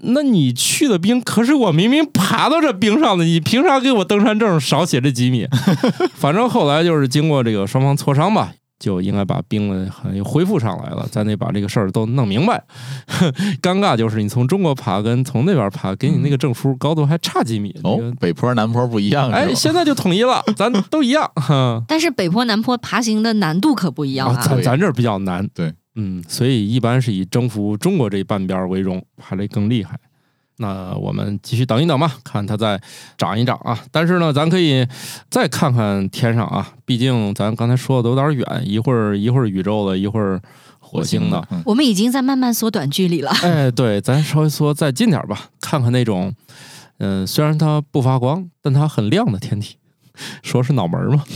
[0.06, 5.48] 那你去的冰，可是我明明爬到这冰上的，你凭啥给我登山证少写这几米？
[6.16, 12.62] 反正后来就是经过这个双方磋商吧，就应该把冰呢又恢复上来了，咱得把这个事儿都弄明白。
[13.62, 17.74] 尴尬就是你从中国爬跟从那边爬，给你那个证书高度还差几米。
[17.84, 21.32] 哦这个，北坡南坡不一样，是哎，现在就统一了，咱都一样。
[21.36, 24.48] 哼 但是北坡、南坡爬行的难度可不一样啊，啊。
[24.48, 30.00] 咱咱这儿比较难，对，嗯，所以一般是以征服中国这半边为荣，爬得更厉害。
[30.58, 32.80] 那我们继续等一等吧，看它再
[33.18, 33.78] 涨一涨啊。
[33.92, 34.88] 但是呢，咱可以
[35.30, 40.40] 再看看天上啊，毕竟咱刚才说的都有点远，一会儿一会儿宇宙的，一会儿
[40.80, 41.44] 火星的。
[41.52, 43.32] 嗯我们已经在慢慢缩短距离了。
[43.42, 46.34] 哎，对，咱稍微缩再近点吧，看看那种，
[47.00, 49.78] 嗯、虽然它不发光，但它很亮的天体。
[50.44, 51.24] 说是脑门儿吗？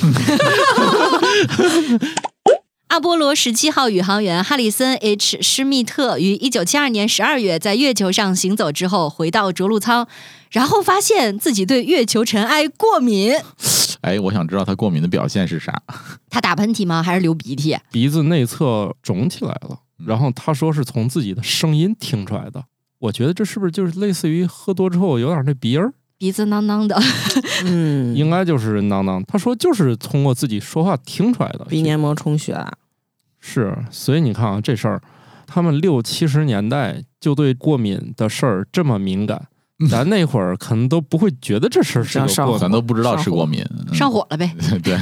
[2.87, 10.07] 阿波罗十七号宇航员哈里森 ·H· 施密特于一九七二年十二月在月球上行走之后，回到着陆舱，
[10.51, 13.33] 然后发现自己对月球尘埃过敏。
[14.01, 15.81] 哎，我想知道他过敏的表现是啥？
[16.29, 17.03] 他打喷嚏吗？
[17.03, 17.77] 还是流鼻涕？
[17.91, 22.63] 鼻子内侧肿起来了，然后他说是从自己的声音听出来的。
[22.99, 25.93] 我觉得这是不是就是类似于喝多之后有点那鼻音儿？
[26.17, 26.99] 鼻子囔囔的。
[27.65, 29.23] 嗯，应该就是囔囔。
[29.27, 31.65] 他说就是通过自己说话听出来的。
[31.65, 32.71] 鼻黏膜充血啊。
[33.39, 35.01] 是，所以你看啊，这事儿，
[35.45, 39.47] 他们六七十年代就对过敏的事儿这么敏感，
[39.89, 42.61] 咱那会儿可能都不会觉得这事儿是个上过敏。
[42.61, 44.53] 咱都不知道是过敏，嗯上火了呗。
[44.83, 44.95] 对，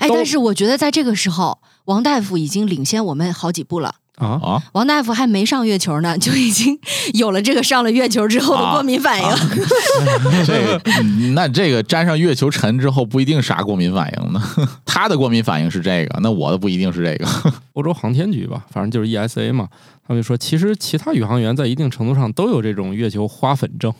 [0.00, 3.94] 哎，但是我觉得在这个时候，王大夫已经领先我们好几步了。
[4.16, 6.78] 啊，啊，王大夫还没上月球呢， 就已经
[7.14, 9.28] 有了这个上了月球之后的过敏反应。
[10.46, 14.42] 这个嗯那这个沾上月球尘之后不一定啥过敏反应呢。
[14.86, 17.28] 他的过敏反应是这个，那我的不一定是这个。
[17.74, 19.68] 欧洲航天局吧，反正就是 ESA 嘛，
[20.06, 23.92] 他们就说其实其他宇航员在一定程度上都有这种月球花粉症。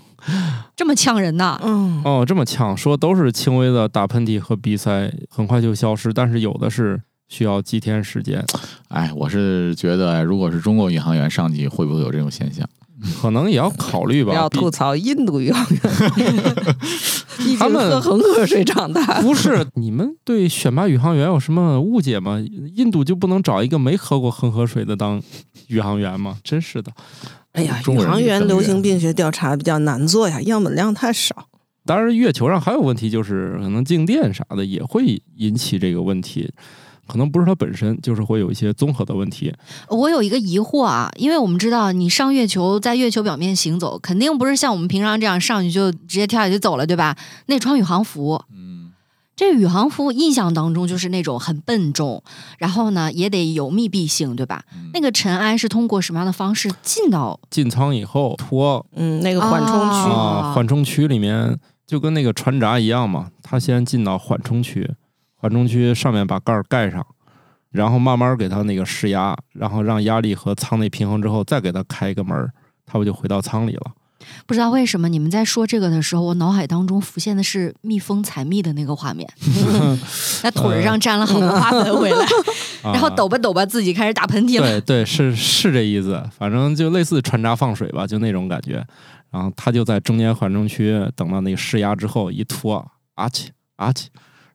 [0.74, 1.60] 这么呛人呐！
[1.62, 8.44] 嗯，哦，这么呛，说都是轻微的打喷嚏和鼻塞，很快就消失，但是有的是需要几天时间，
[8.88, 12.68] 哎，我是觉得，如果是中国宇航员上去，会不会有这种现象？
[13.20, 14.32] 可能也要考虑吧。
[14.32, 15.80] 要吐槽印度宇航员，
[17.58, 19.20] 他们喝恒河水长大。
[19.20, 22.42] 不是你们对选拔宇航员有什么误解吗？
[22.74, 25.20] 印度就不能找一个没喝过恒河水的当
[25.66, 26.38] 宇航员吗？
[26.42, 26.90] 真是的。
[27.52, 31.48] 哎呀，宇航员流行病学调查比较难做呀，样本量太少。
[31.84, 36.50] 当然，月球上还有问题，就是可能静电啥的也会引起这个问题。
[37.06, 39.52] 可能不是它本身，就是会有一些综合的问题。
[39.88, 47.16] 我有一个疑惑啊，因为我们知道你上月球，在月球表面行走，肯定不是像我们平常这样上去就直接跳下去走了，对吧？
[47.46, 48.92] 那穿宇航服，嗯，
[49.36, 52.22] 这宇航服印象当中就是那种很笨重，
[52.58, 54.62] 然后呢也得有密闭性，对吧？
[54.74, 54.90] 嗯。
[54.94, 58.84] 那个尘埃是通过什么样的方式进到进舱以后脱。
[58.94, 60.16] 嗯，那个缓冲区，啊。
[60.16, 64.90] 啊，缓冲区里面就跟那个船闸一样嘛，它先进到缓冲区，
[65.36, 67.06] 缓冲区上面把盖儿盖上，
[67.70, 72.50] 然后慢慢给它那个施压，然后让压力和舱内平衡之后，再给它开一个门儿，
[72.84, 73.92] 它不就回到舱里了？
[74.46, 79.28] 不知道为什么你们在说这个的时候，我脑海当中浮现的是蜜蜂采蜜的那个画面，
[80.42, 82.24] 在腿上沾了好多花粉回来，
[82.82, 84.66] 啊然后抖吧抖吧自己开始打喷嚏了。
[84.66, 88.84] 对对，是是这意思，反正就类似穿闸放水吧，就那种感觉。
[89.30, 94.08] 然后他就在中间缓冲区等到那个施压之后一拖，啊起啊起，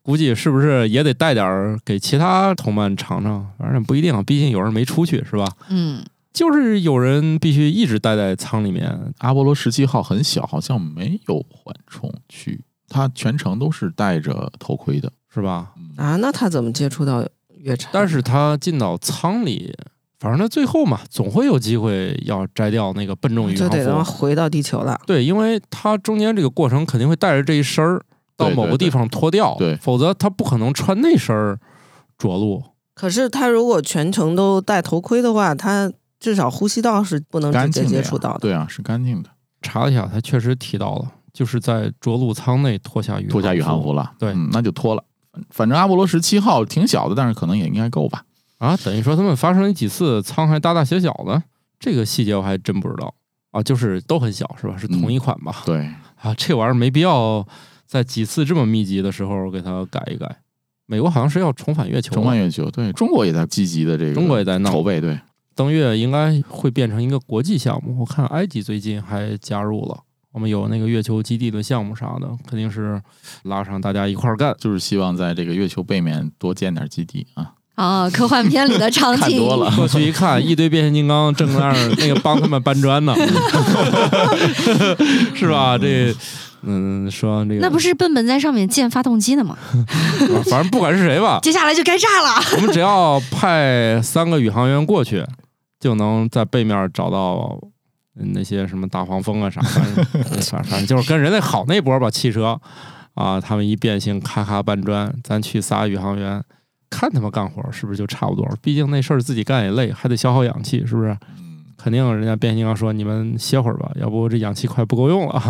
[0.04, 3.48] 估计是不是也得带点儿给其他同伴尝尝？
[3.58, 5.48] 反正不一定，毕竟有人没出去，是吧？
[5.70, 15.12] 嗯，就是有人必须一直待在舱里面，阿波罗十七号很小，好像没有缓冲区，它全程都是戴着头盔的。
[15.34, 15.72] 是吧？
[15.96, 17.90] 啊，那他怎么接触到月产？
[17.94, 19.74] 但是他进到舱里，
[20.20, 24.04] 反正他最后嘛，总会有机会要摘掉那个笨重宇航就得。
[24.04, 25.00] 回到地球了。
[25.08, 28.04] 对，因为他中间这个过程肯定会带着这一身儿
[28.42, 31.60] 到某个地方脱掉，对否则他不可能穿那身儿
[32.18, 32.64] 着陆。
[32.94, 38.40] 可是他如果全程都戴头盔的话，他至少呼吸道是不能直接接触到的。
[38.40, 39.30] 对啊，是干净的，
[39.62, 44.12] 查了一下，他确实提到了，就是在着陆舱内脱下宇脱下宇航服了了。
[44.20, 45.04] 对嗯，那就脱了。
[45.50, 48.24] 反正阿波罗十七号挺小的，但是可能也应该够吧。
[48.58, 51.42] 啊，等于说他们发生了几次舱还大大小小的，
[51.80, 53.12] 这个细节我还真不知道
[53.50, 54.78] 啊，就是都很小是吧？
[54.78, 55.64] 是同一款吧？
[55.66, 55.90] 对，
[56.22, 57.44] 啊，这玩意儿没必要
[57.92, 60.38] 在几次这么密集的时候给它改一改。
[60.86, 65.20] 美国好像是要重返月球，重返月球，对中国也在积极的这个，中国也在闹筹备，对，
[65.54, 68.00] 登月应该会变成一个国际项目。
[68.00, 73.02] 我看埃及最近还加入了，我们有那个月球基地的项目啥的，肯定是
[73.44, 74.56] 拉上大家一块儿干。
[74.58, 77.52] 就是希望在这个月球背面多建点基地啊。
[77.76, 83.14] 啊，科幻片里的场景， 看多了过去一看，一堆变形金刚正在那儿那个帮他们搬砖呢，
[85.36, 85.78] 是吧？
[85.78, 86.16] 这
[86.64, 89.58] 嗯，说这个那不是笨笨在上面建发动机呢吗？
[89.66, 92.42] 啊反正不管是谁吧，接下来就该炸了。
[92.56, 95.26] 我们只要派三个宇航员过去，
[95.80, 97.60] 就能在背面找到
[98.14, 100.06] 那些什么大黄蜂啊啥，反正
[100.42, 102.60] 反反正就是跟人类好那波吧，汽车
[103.16, 106.44] 啊，他们一变形，咔咔搬砖，咱去仨宇航员。
[106.94, 108.46] 看他们干活是不是就差不多？
[108.62, 111.18] 毕竟那事儿自己干也累，还得消耗氧气，是不是？
[111.82, 115.42] 嗯，肯定人家变形金刚说你们歇会儿吧，要不这氧气快不够用了，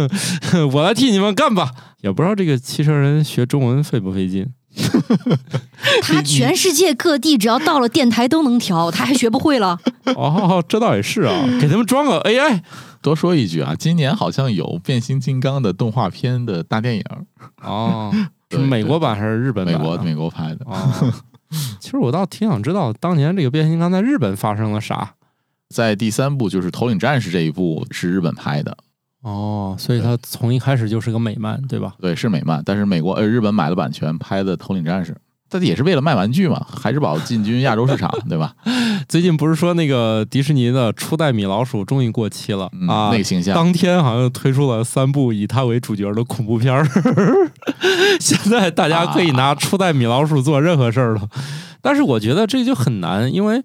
[0.72, 1.70] 我来替你们干吧。
[2.02, 4.46] 也不知道这个汽车人学中文费不费劲。
[6.02, 9.78] 他全世界各地只要到了电台都能调，他还学不会了。
[10.16, 12.60] 哦，这倒也是啊，给他们装个 AI
[13.02, 17.04] 多说一句啊，今年好像有变形金刚的动画片的大电影，
[17.62, 18.10] 哦，
[18.50, 19.78] 是美国版还是日本版啊？
[19.78, 20.64] 美国美国拍的。
[20.64, 21.12] 哦，
[21.78, 25.12] 其实我倒挺想知道，当年这个变形金刚在日本发生了啥。
[25.72, 28.76] 在第三部就是《头领战士》这一部是日本拍的，
[29.22, 31.94] 哦，所以它从一开始就是个美漫，对吧？
[32.00, 35.12] 对，是美漫，但是美国呃日本买了版权拍的《头领战士》，
[35.48, 38.54] 但也是为了卖玩具嘛，海之宝进军亚洲市场， 对吧？
[39.08, 43.08] 最近不是说那个迪士尼的初代米老鼠终于过期了、嗯啊？
[43.10, 46.86] 那个形象当天好像推出了三部以他为主角的恐怖片儿，
[48.20, 51.28] 现在大家可以拿初代米老鼠做任何事儿了。
[51.80, 53.60] 但是我觉得这就很难，因为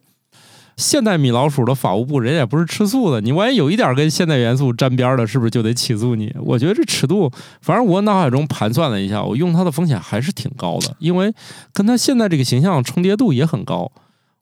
[0.77, 6.33] 现代米老鼠的法务部人也不是吃素的，你万一有一点跟现代元素沾边的，是不是就得起诉你？
[6.39, 11.33] 我觉得这尺度，反正我脑海中盘算了一下，我用它的风险还是挺高的，因为
[11.73, 13.91] 跟它现在这个形象重叠度也很高。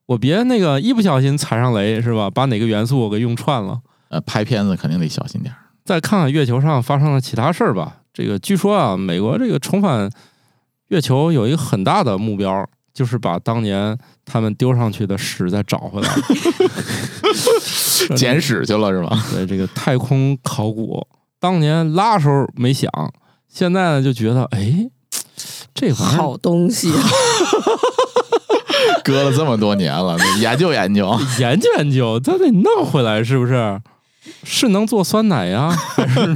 [0.07, 2.29] 我别那个一不小心踩上雷是吧？
[2.29, 3.79] 把哪个元素我给用串了。
[4.09, 5.51] 呃，拍片子肯定得小心点。
[5.83, 7.97] 再看看月球上发生了其他事儿吧。
[8.13, 10.09] 这个据说啊，美国这个重返
[10.89, 16.09] 月球有一个很大的目标，就是把当年他们丢上去的屎再找回来。
[18.15, 19.23] 捡屎去了是吧？
[19.31, 21.05] 对这个太空考古，
[21.39, 22.89] 当年拉时候没想，
[23.47, 24.89] 现在呢就觉得，哎，
[25.73, 26.91] 这玩意儿好东西，
[29.03, 31.19] 搁了这么多年了，得研究研究。
[31.39, 33.81] 研究研究，咱得弄回来，是不是？
[34.43, 35.69] 是能做酸奶呀？
[35.69, 36.35] 还是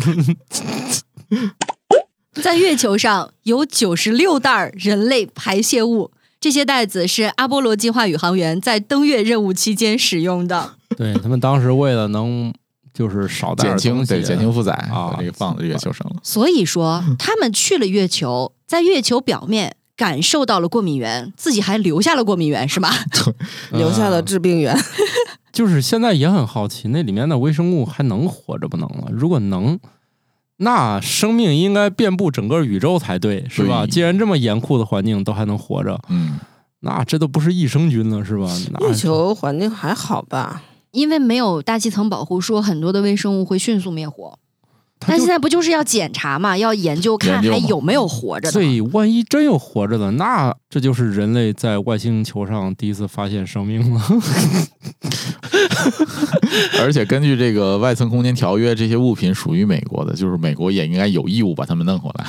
[2.42, 10.76] 在月球上有九十六袋人类排泄物，这些袋子是阿波罗计划宇航员在登月任务期间使用的。
[10.98, 12.54] 对他们当时为了能
[12.94, 16.16] 就是少带点减轻对减轻负载啊把这个放在月球上了。
[16.24, 22.90] 所以说，他们去了月球，在月球表面感受到了过敏源，自己还留下了过敏源，是吧？
[23.72, 24.78] 留下了嗯致病源。
[25.52, 29.10] 就是现在也很好奇，那里面的微生物还能活着不能了？
[29.12, 29.80] 如果能，
[30.62, 33.86] 那生命应该遍布整个宇宙才对，是吧？
[33.86, 36.40] 既然这么严酷的环境都还能活着，嗯，
[36.82, 38.48] 那这都不是益生菌了，是吧？
[38.74, 40.62] 那月球环境还好吧？
[40.92, 44.38] 因为没有大气层保护，说很多的微生物会迅速灭活。
[45.08, 48.52] 但现在不就是要检查嘛，要研究看还有没有活着的。
[48.52, 54.02] 所以万一真有活着的，那这就是人类在外星球上第一次发现生命了。
[56.82, 62.26] 而且根据这个外层空间条约，这些物品属于美国的，就是美国也应该有义务把它们弄回来。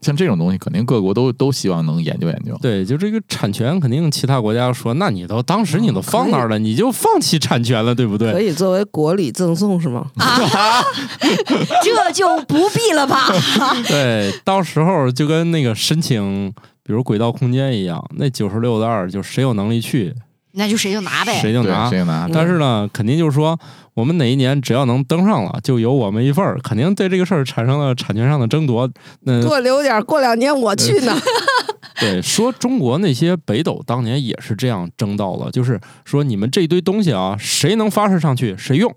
[0.00, 2.56] 像这种东西，肯定各国都都希望能研究研究。
[2.62, 8.40] 对，就这个产权，肯定其他国家说，那你都当时你都放那儿了，你就放弃产权了，对不对可？
[8.40, 10.06] 以作为国礼赠送是吗？
[10.16, 10.82] 啊，
[11.82, 13.28] 这就不必了吧？
[13.88, 16.52] 对，到时候就跟那个申请，
[16.82, 20.14] 比如轨道空间一样，那九十六的二就谁有能力去，
[20.52, 21.38] 那就谁就拿呗。
[21.40, 21.90] 谁就拿。
[21.90, 22.28] 谁就拿？
[22.32, 23.58] 但是呢，肯定就是说，
[23.98, 28.88] 我们哪一年只要能登上了，就有我们一份儿，肯定对这个事儿产生了产权上的争夺。
[29.22, 31.12] 那多留点儿，过两年我去呢。
[31.98, 38.94] 对，说中国那些北斗当年也是这样争到了，就是说你们这一堆东西啊，谁能发射上去谁用。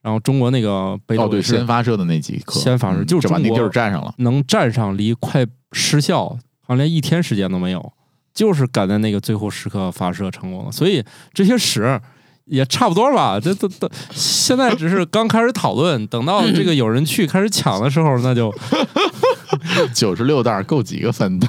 [0.00, 4.14] 然后中国那个北哦，对，斗先发射的那几颗，先发射嗯就是把那地儿占上了。
[4.16, 7.92] 能站上离快失效，好像连一天时间都没有，
[8.32, 10.72] 就是赶在那个最后时刻发射成功了。
[10.72, 12.00] 所以这些屎
[12.48, 18.52] 也差不多吧，这都都现在只是刚开始讨论，等到这个有人去开始抢的时候，那就
[19.94, 21.46] 九十六袋儿够几个分的？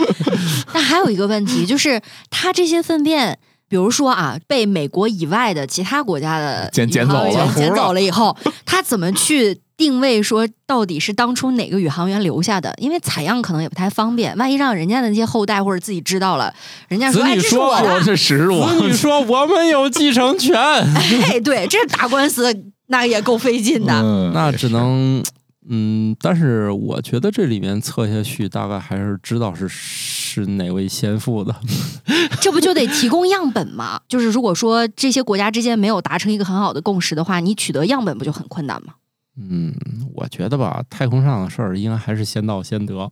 [0.74, 2.00] 那还有一个问题，就是
[2.30, 12.74] 它这些粪便，比如说啊，被美国以外的其他国家的捡捡走了捡走了以后，他怎么去定位说到底是当初哪个宇航员留下的？
[12.78, 16.52] 因为采样可能也不太方便，万一让人家的那些后代或者自己知道了，
[16.88, 23.94] 人家说哎，子女这是我说的，这屎是 我子女说我们有继承权， 哎，对，这打官司那也够费劲的。
[23.94, 25.22] 嗯那只能。
[25.70, 31.54] 嗯，但是我觉得这里面测下去，大概还是知道是是哪位先父的。
[32.40, 34.00] 这不就得提供样本吗？
[34.08, 38.94] 就是如果说这些国家之间没有达成一个很好的共识的话，你取得样本不就很困难吗？
[39.38, 39.74] 嗯，
[40.14, 43.10] 我觉得吧，太空上的事儿应该还是先到先得。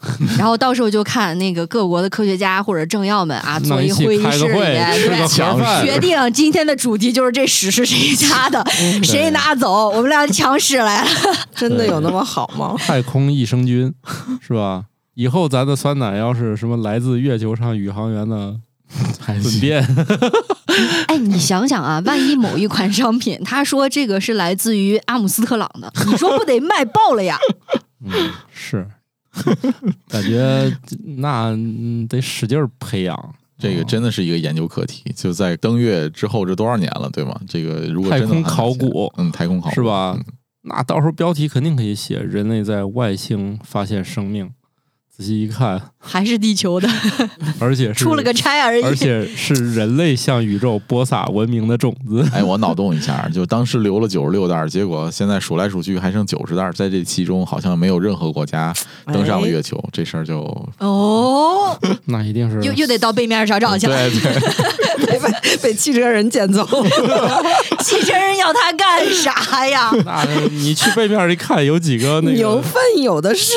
[0.38, 4.46] 然后到时候就看那个各国的科学家或者政要们啊，坐弄一会议室
[5.82, 8.64] 决定今天的主题就是这屎是谁家的，
[9.02, 11.10] 谁拿走，我们俩抢屎来了。
[11.52, 12.76] 真的有那么好吗？
[12.78, 13.92] 太空益生菌，
[14.40, 14.84] 是吧？
[15.14, 18.56] 以后咱的酸奶要是什么来自月球上宇航员的
[19.20, 19.84] 还粪便，
[21.06, 27.38] 哎，你想想啊，万一某一款商品，他说这个是来自于阿姆斯特朗的，你说不得卖爆了呀？
[28.04, 28.10] 嗯，
[28.52, 28.88] 是，
[30.08, 30.72] 感觉
[31.18, 33.34] 那嗯得使劲儿培养。
[33.60, 37.36] 这个真的是一个研究课题，就在登月之后这多少年了，对吗？
[37.48, 40.24] 这个如果真的太空考古嗯，太空考古是吧嗯
[40.62, 44.48] 那到时候标题肯定可以写“人类在外星发现生命”，
[45.18, 46.88] 仔细一看，还是地球的，
[47.58, 48.82] 而且是出了个差而已。
[48.84, 52.24] 而且是人类向宇宙播撒文明的种子。
[52.32, 58.72] 哎，我脑洞一下，就当时留了九十六袋，结果现在数来数去还剩九十袋，在这其中好像没有任何国家
[59.12, 60.38] 登上了哎月球，这事儿就
[60.78, 64.08] 哦， 那一定是又又得到背面找找去了。
[64.08, 64.20] 对
[65.04, 66.64] 对，被被汽车人捡走。
[67.80, 69.90] 汽车人要他干啥呀？
[70.04, 73.54] 那你去背面一看，有几个那个牛粪有的是，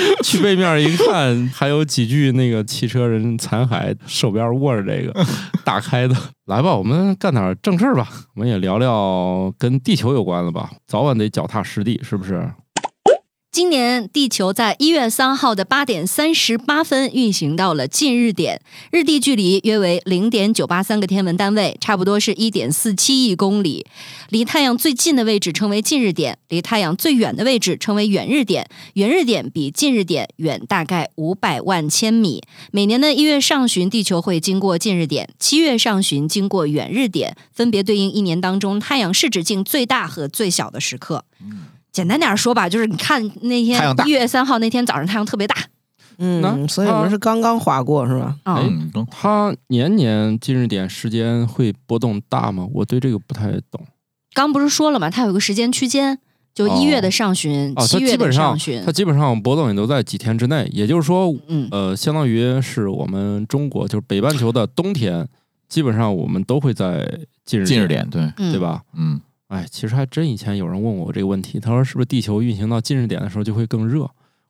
[0.22, 5.14] 去背面一看，还有几具那个汽车人残骸，手边握着这个
[5.64, 6.14] 打开的。
[6.46, 12.50] 来吧，我们干点正事儿吧，我们也聊聊跟地球有关的吧，早晚得脚踏实地，是不是？
[13.50, 18.60] 今年地球在一月三号的八点三十八分运行到了近日点，
[18.92, 23.86] 日地距离约为零点九八三个天文单位，差不多是一点四七亿公里。
[24.28, 28.68] 离太阳最近的位置称为近日点，离太阳最远的位置称为远日点。
[28.92, 32.42] 远日点比近日点远大概五百万千米。
[32.70, 41.24] 每年的一月上旬，地球会经过近日点；七月上旬经过远日点，分别对应一年当中太阳视直径最大和最小的时刻。
[41.92, 45.54] 简单点说吧，就是你看那天一月三号那天早上太阳特别大
[46.18, 48.34] 嗯，那所以我们是刚刚划过是吧？
[48.42, 52.66] 啊、嗯，它年年近日点时间会波动大吗？
[52.74, 53.86] 我对这个不太懂。
[54.34, 55.08] 刚不是说了吗？
[55.08, 56.18] 它有个时间区间，
[56.52, 58.90] 就一月的上旬、哦，七月的基本上上旬它。
[58.90, 65.26] 基本上波动也都在几天之内，也就是说，嗯，呃，相当于是我们中国就是北半球的冬天，
[65.68, 67.08] 基本上我们都会在
[67.44, 68.60] 近日近日点，对，嗯对？
[68.60, 68.82] 吧？
[68.96, 74.08] 嗯，哎，其实还真以前有人问我这个问题，他说是不是地球运行到近日点的时候就会更热？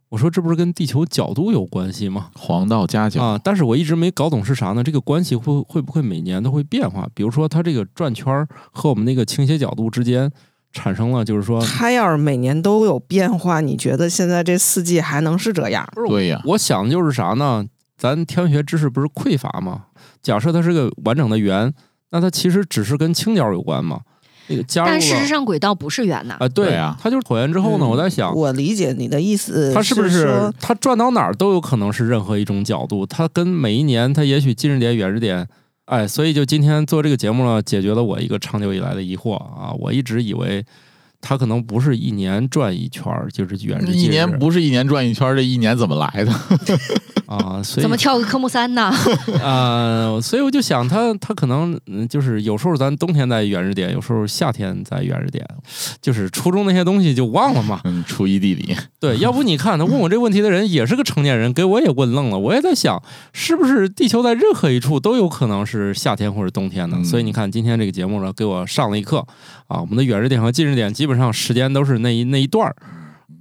[0.09, 2.31] 我说这不是跟地球角度有关系吗？
[2.35, 4.83] 黄道夹角，啊，但是我一直没搞懂是啥呢？
[4.83, 7.07] 这个关系会会不会每年都会变化？
[7.15, 10.33] 比如说它这个转圈儿和我们那个倾斜角度之间
[10.73, 15.87] 产生了，就是说，它要是每年都有变化，你觉得现在这四季还能是这样？
[15.95, 17.65] 对呀，我想的就是啥呢？
[17.97, 19.85] 咱天文学知识不是匮乏吗？
[20.23, 21.73] 假设它是个完整的圆，
[22.11, 24.01] 那它其实只是跟倾角有关嘛。
[24.49, 24.89] 那个加入。
[24.89, 26.35] 但事实上轨道不是圆的。
[26.35, 33.07] 啊，对对啊它就是椭圆之后呢，嗯我在想，我理解你的意思，它是不是是它转到哪儿都有可能是任何一种角度？
[33.07, 35.47] 它跟每一年它也许近日点、远日点，
[35.87, 39.73] 哎，所以就今天做这个节目呢，解决了我一个长久以来的疑惑啊！
[39.79, 40.65] 我一直以为
[41.21, 46.33] 它可能不是一年转一圈儿，就是远视近视一年不是一年转一圈儿，这一年怎么来的？
[47.27, 48.91] 啊， 所以怎么跳个科目三呢？
[49.43, 55.45] 啊， 所以我就想它它可能嗯就是有时候咱冬天在远日点，有时候夏天在远日点，
[56.01, 57.81] 就是初中那些东西就忘了嘛。
[57.85, 62.39] 嗯，初一地理，对，要不你看他问我这问题的人也是个成年人，给我也问愣了。
[62.39, 63.03] 我也在想，
[63.33, 66.97] 是不是地球在任何一处都有可能是夏天或者冬天呢？
[67.01, 69.19] 嗯所以你看今天这个节目呢，给我上了一课
[69.67, 69.81] 啊。
[69.81, 72.77] 我们的远日点和近日点基本上时间都是那一那一段儿。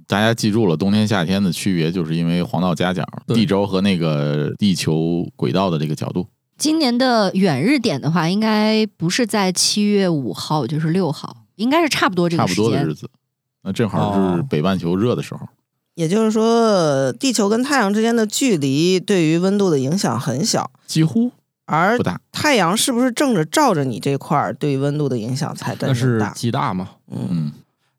[0.08, 6.26] 大家记住了，冬天夏天的区别，就是因为黄道夹角、地轴和那个地球轨道的这个角度。
[6.56, 12.70] 今年的远日点的话，应该不是在七月五号，就是六号，应该是差不多这差不个时间。
[12.70, 13.10] 多的日子，
[13.62, 15.40] 那正好是哦北半球热的时候。
[15.94, 21.32] 也就是说，地球跟太阳之间的距离对于温度的影响很小，几乎
[21.68, 21.98] 而。
[22.32, 26.24] 太阳是不是正着照着你这块儿，对温度的影响才真那是？
[26.34, 26.90] 极大嘛？
[27.10, 27.52] 嗯，嗯，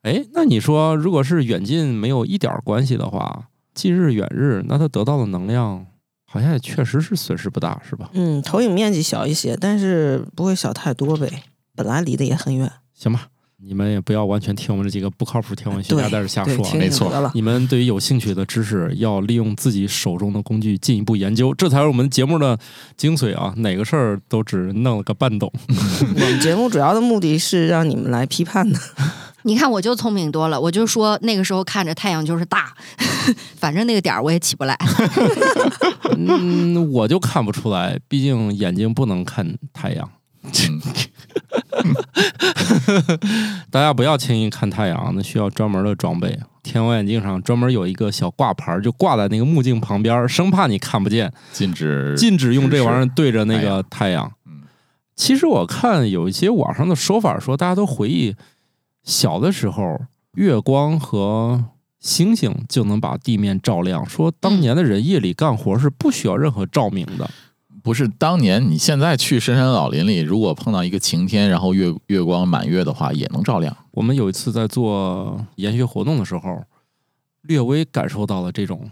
[0.04, 5.86] 哎，那你说，如果是远近没有一点儿关系的话，近日远日，那它得到的能量
[6.26, 8.10] 好像也确实是损失不大，是吧？
[8.14, 11.44] 嗯，投影面积小一些，但是不会小太多呗。
[11.76, 13.28] 本来离得也很远，行吧，
[13.62, 16.72] 你们也不要完全听我们这几个不靠谱天文学家在这瞎，说啊。
[16.76, 17.32] 没错。
[17.34, 22.58] 你们对于有兴趣的知识，要利用自己手中的工具进一步研究，这才是我们节目的
[22.96, 23.54] 精髓啊！
[23.58, 25.52] 哪个事儿都只弄了个半懂。
[25.68, 28.80] 我们节目主要的目的是让你们来批判的。
[29.44, 32.74] 你看我就聪明多了，我就说那个时候看着太阳就是大，
[33.60, 34.78] 反正那个点儿我也起不来。
[36.18, 40.10] 嗯，我就看不出来，毕竟眼睛不能看太阳。
[40.44, 40.52] 嗯
[43.72, 46.38] 大家不要轻易看太阳，那需要专门的装备。
[46.64, 54.32] 天文眼镜上专门有一个小挂牌儿，就挂在那个目镜旁边儿，生怕你看不见，禁止禁止用这玩意儿对着那个太阳。
[55.16, 58.36] 其实我看有一些网上的说法说，大家都回忆
[59.04, 60.02] 小的时候，
[60.34, 61.66] 月光和
[62.00, 67.30] 星星就能把地面照亮，说当年的人夜里干活是不需要任何照明的。
[67.84, 73.76] 不是当年你现在去深山老林里，如果碰到一个晴天，然后月月光满月的话，也能照亮。
[73.92, 76.64] 我们有一次在做研学活动的时候，
[77.44, 78.90] 略微感受到了这种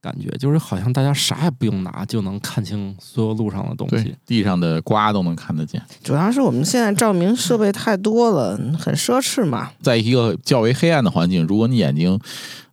[0.00, 5.82] 感觉，就是好像大家啥也不用拿就能看清所有路上的东西。，地上的瓜都能看得见。
[6.02, 9.70] 主要是我们现在照明设备太多了，很奢侈嘛。
[9.82, 12.18] 在一个较为黑暗的环境，如果你眼睛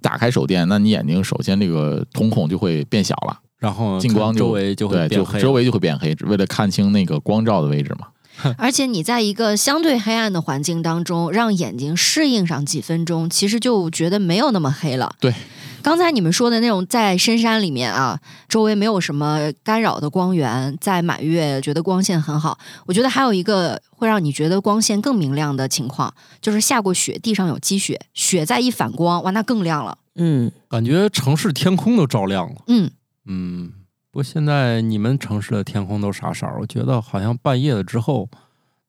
[0.02, 8.08] 打开手电，那你眼睛首先这个瞳孔就会变小了，然后近光就周围就会对，变黑周围就会变黑，为了看清那个光照的位置嘛。
[8.56, 15.12] 而且你在一个相对黑暗的环境当中，让眼睛适应上几分钟，其实就觉得没有那么黑了。
[15.20, 15.34] 对，
[15.82, 22.60] 刚才你们说的那种在深山里面啊，周围没有什么干扰的光源，在满月觉得光线很好。
[22.86, 29.98] 我觉得还有一个会让你觉得光线更明亮的情况，就是下过雪，地上有积雪，雪再一反光，哇，那更亮了。
[30.16, 32.62] 嗯，感觉城市天空都照亮了。
[32.68, 32.92] 嗯，
[33.28, 33.72] 嗯，
[34.10, 36.60] 不过现在你们城市的天空都啥色儿？
[36.60, 38.30] 我觉得好像半夜了之后，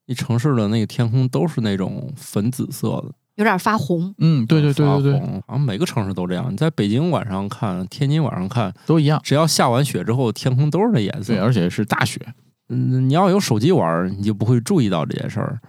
[0.07, 3.12] 你城市的那个天空都是那种粉紫色的。
[3.34, 4.12] 有点发红。
[4.18, 6.53] 嗯，对对对对对，好像每个城市都这样。
[6.53, 9.20] 你在北京晚上看，天津晚上看，都一样。
[9.22, 11.34] 只要下完雪之后，天空都是那颜色。
[11.34, 12.20] 对，而且是大雪。
[12.68, 15.61] 嗯，你要有手机玩，你就不会注意到这件事儿。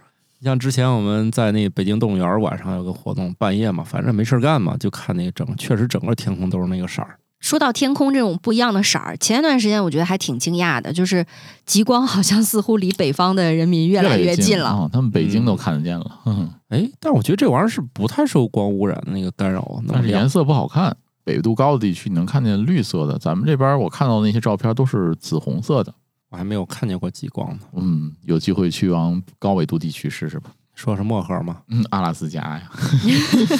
[0.42, 7.19] 像之前我们在那北京动物园晚上有个活动，半夜嘛，反正没事儿干嘛，就看那个整，确实整个天空都是那个色儿。
[7.40, 11.24] 说到天空这种不一样的色儿，前一段时间我觉得还挺惊讶的，就是
[11.64, 14.70] 极光好像似乎离北方的人民越来越越近了。
[14.70, 16.20] 哦，他们北京嗯都看得见了。
[16.26, 20.96] 嗯，哎，但是我觉得这玩意儿是不太受光污染的那个干扰，但是颜色不好看。
[21.24, 25.94] 纬度高的地区你能看见绿色的，咱们这边我看到的那些照片都是紫红色的。
[26.30, 27.58] 我还没有看见过极光呢。
[27.74, 30.50] 嗯，有机会去往高纬度地区试试吧。
[30.80, 31.58] 说是漠河吗？
[31.68, 32.62] 嗯，阿拉斯加呀，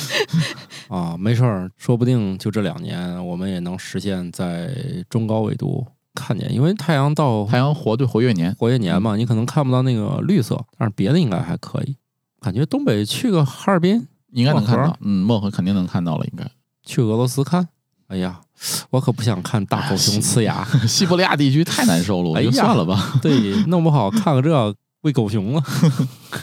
[0.88, 4.74] 啊，没事儿，说不定就这两年我们也能实现在
[5.10, 8.54] 中高纬度看见，因为太阳到太阳活对活跃年。
[8.58, 11.94] 活跃年嘛，你可能看不到那个绿色，但是别的应该还可以。
[12.40, 16.50] 感觉东北去个哈尔滨，应该能看，到嗯，漠河肯定能看到了，应该。
[16.86, 17.68] 去俄罗斯看。
[18.08, 18.40] 哎呀，
[18.88, 23.20] 我可不想看大狗熊呲牙，西伯利亚地区太难受了，我就哎算了吧。
[23.20, 25.62] 对，弄不好看个这喂狗熊了。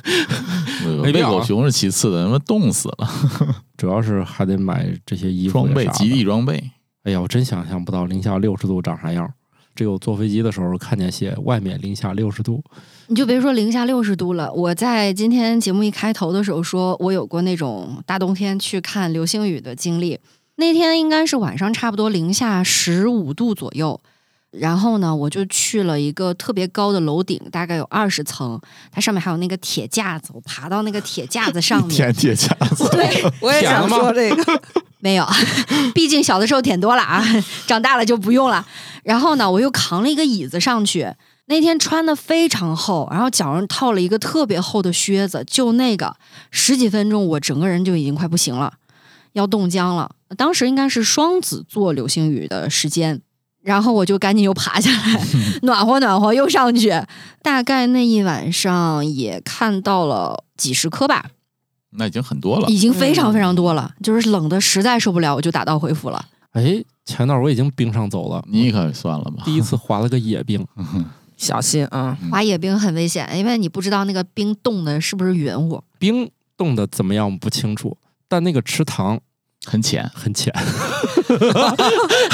[1.03, 3.07] 喂狗熊是其次的，他妈冻死了。
[3.77, 6.71] 主要是还得买这些衣服装备，极地装备。
[7.03, 9.31] 哎呀，我真想象不到零下六十度长啥样。
[9.75, 12.63] 只有坐飞机的时候看见写外面零下六十度。
[13.05, 20.19] 你就别说零下六十度了，我在今天节目一开头的时候说，我有过那种大冬天去看流星雨的经历。
[20.55, 24.01] 那天应该是晚上，差不多零下十五度左右。
[24.59, 28.59] 然后呢，我就去了一个特别高的楼顶，大概有二十层，
[28.91, 34.61] 它上面还有那个铁架子，我爬到那个铁架子上面， 舔铁架子，对，我也想说这个，
[34.99, 35.27] 没有，
[35.93, 37.23] 毕竟小的时候舔多了啊，
[37.67, 38.65] 长大了就不用了。
[39.03, 41.13] 然后呢，我又扛了一个椅子上去。
[41.49, 46.13] 那天穿的非常厚，然后脚上套了一个特别厚的靴子，就那个
[46.51, 48.73] 十几分钟，我整个人就已经快不行了，
[49.31, 50.11] 要冻僵了。
[50.35, 53.21] 当时应该是双子座流星雨的时间，
[53.67, 55.21] 然后我就赶紧又爬下来，
[55.63, 56.89] 暖和暖和，又上去。
[57.41, 61.31] 大概那一晚上也看到了几十颗吧，
[61.91, 62.69] 那已经很多了。
[62.69, 66.25] 已经非常非常多了，就是冷的实在受不了，我就打道回府了。
[66.53, 70.65] 哎，前段我已经冰上走了，你可算了吧，第一次滑了个野冰。
[71.35, 72.17] 小心啊！
[72.31, 75.83] 滑野冰很危险，因为你不知道那个冰冻的是不是云雾。
[75.99, 77.97] 冰冻的怎么样不清楚，
[78.29, 79.19] 但那个池塘
[79.69, 80.53] 很浅，很浅，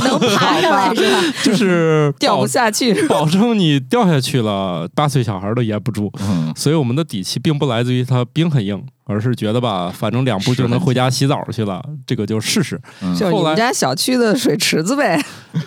[0.05, 1.19] 能爬上来是吧？
[1.43, 3.07] 就是 掉不下去？
[3.07, 6.11] 保证你掉下去了，八岁小孩都压不住。
[6.21, 12.79] 嗯，所以我们的底气并不来自于它冰很硬，而是觉得吧，反正两步就能回家洗澡去了，这个就试试。
[13.01, 15.19] 嗯就是你们家小区的水池子呗。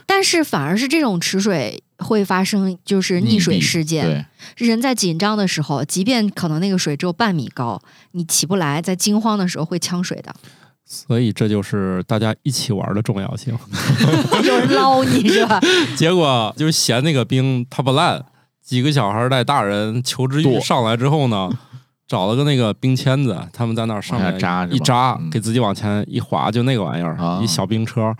[0.06, 4.26] 但是反而是这种池水会发生就是溺水事件。
[4.56, 7.80] 人在紧张的时候，即便可能那个水只有半米高，
[8.12, 10.32] 你起不来，在惊慌的时候会呛水的，
[10.87, 13.59] 所以这就是大家一起玩的重要性。
[14.45, 15.61] 有人捞你是吧？
[15.97, 18.24] 结果就是嫌那个冰它不烂，
[18.64, 21.51] 几个小孩带大人求知欲剁上来之后呢，
[22.07, 28.14] 找了个那个冰签子，他们在那儿上往面下扎一扎，嗯给自己往前一滑，就那个玩意儿，啊一小冰车。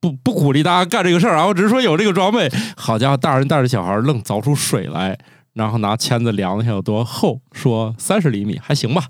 [0.00, 1.46] 不不鼓励大家干这个事儿啊！
[1.46, 2.50] 我只是说有这个装备。
[2.76, 5.16] 好家伙，大人带着小孩愣凿出水来，
[5.54, 9.04] 然后拿签子量了一下有多厚，说三十厘米还行吧。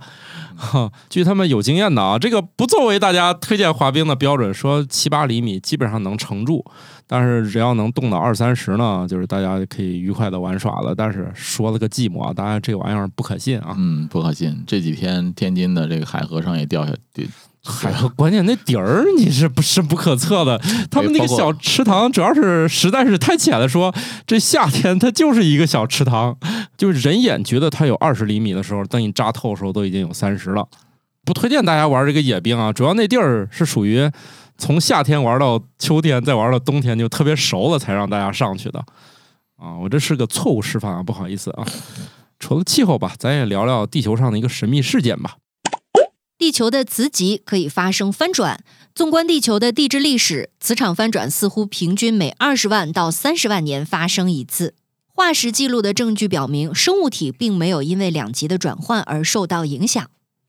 [1.10, 6.64] 据他们有经验的啊，这个不作为大家推荐滑冰的标准，说七八厘米基本上能承住，
[7.06, 10.94] 但是只要能冻到二三十呢，就是大家可以愉快的玩耍了。
[10.94, 13.74] 但是说了个寂寞啊，大家这玩意儿不可信啊。
[13.76, 14.62] 嗯，不可信。
[14.66, 17.26] 这几天天津的这个海河上也掉下，对
[17.64, 20.60] 还有关键那底儿你是不深不可测的？
[20.90, 23.94] 他们那个小池塘主要是实在是太浅了，说
[24.26, 26.36] 这夏天它就是一个小池塘，
[26.76, 30.66] 就是人眼觉得它有二十厘米的时候，等你扎透的时候都已经有三十了。
[31.24, 34.10] 不推荐大家玩这个野冰啊，主要那地儿是属于
[34.58, 38.80] 从夏天玩到秋天，再玩到冬天就特别熟了才让大家上去的
[39.56, 39.76] 啊。
[39.80, 41.64] 我这是个错误示范啊，不好意思啊。
[42.40, 45.36] 除了气候吧，咱也聊聊地球上的一个神秘事件吧。
[46.42, 48.64] 地球的磁极可以发生翻转。
[48.96, 54.74] 纵观地球的地质历史，磁场翻转似乎平均每二十万到三十万年发生一次。
[55.06, 60.04] 化石记录的证据表明，生物体并没有因为两极的转换而受到影响。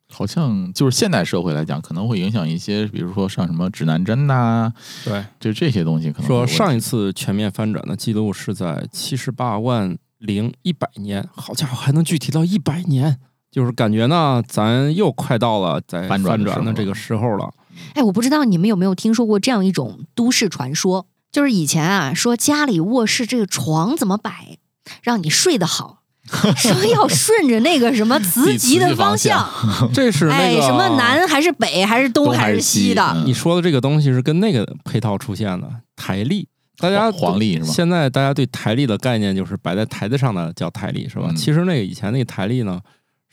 [0.09, 4.73] 好像就是现代社会来讲，可能会影响一些，比如说像什么指南针呐、
[5.05, 13.19] 对，就这些东西可能说上一次全面翻转的记录是在七十八万零一百年，好家伙，还能具体到一百年，
[13.53, 17.49] 就是感觉呢，咱又快到了在翻转的这个时候了。
[17.93, 24.57] 哎，我不知道你们有没有听说过这样一种都市传说，就是以前啊，说家里卧室这个床怎么摆，
[25.03, 25.99] 让你睡得好，
[26.57, 29.47] 说要顺着那个什么磁极的方向，
[29.93, 36.47] 这是那哎，什么南还是北还是东还是西西的，嗯你说的这个东西是跟那个配套出现的台历。
[36.79, 41.27] 大家黄黄历是吧现在大家对台历的概念就是摆在台子上的叫台历是吧？
[41.29, 42.79] 嗯其实那个以前那个台历呢，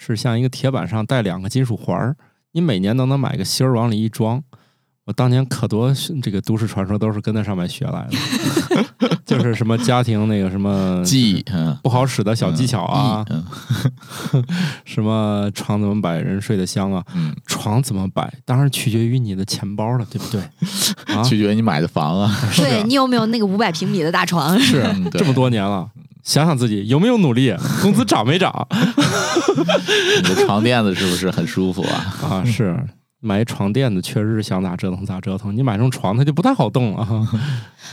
[0.03, 2.16] 是像一个铁板上带两个金属环儿，
[2.53, 4.42] 你每年都能买个芯儿往里一装。
[5.05, 5.92] 我当年可多
[6.22, 13.44] 这个都市传说都是跟那上面学来的， 就是什么家庭那个什么 记，嗯，不好使的小技巧啊，嗯
[14.84, 20.40] 什么床怎么摆人睡得香啊，嗯，床怎么摆，当然取决于你的钱包了，对不对？
[21.14, 24.59] 啊，取决于你买的房啊，对你有没有那个五百平米的大床？
[24.61, 25.90] 是这么多年了，
[26.22, 28.66] 想想自己有没有努力， 工资涨没涨
[30.22, 32.14] 你的床垫子是不是很舒服啊？
[32.22, 32.44] 啊？
[32.44, 32.76] 是
[33.22, 37.26] 买床垫子确实是想咋折腾咋折腾，你买成床它就不太好动了哈。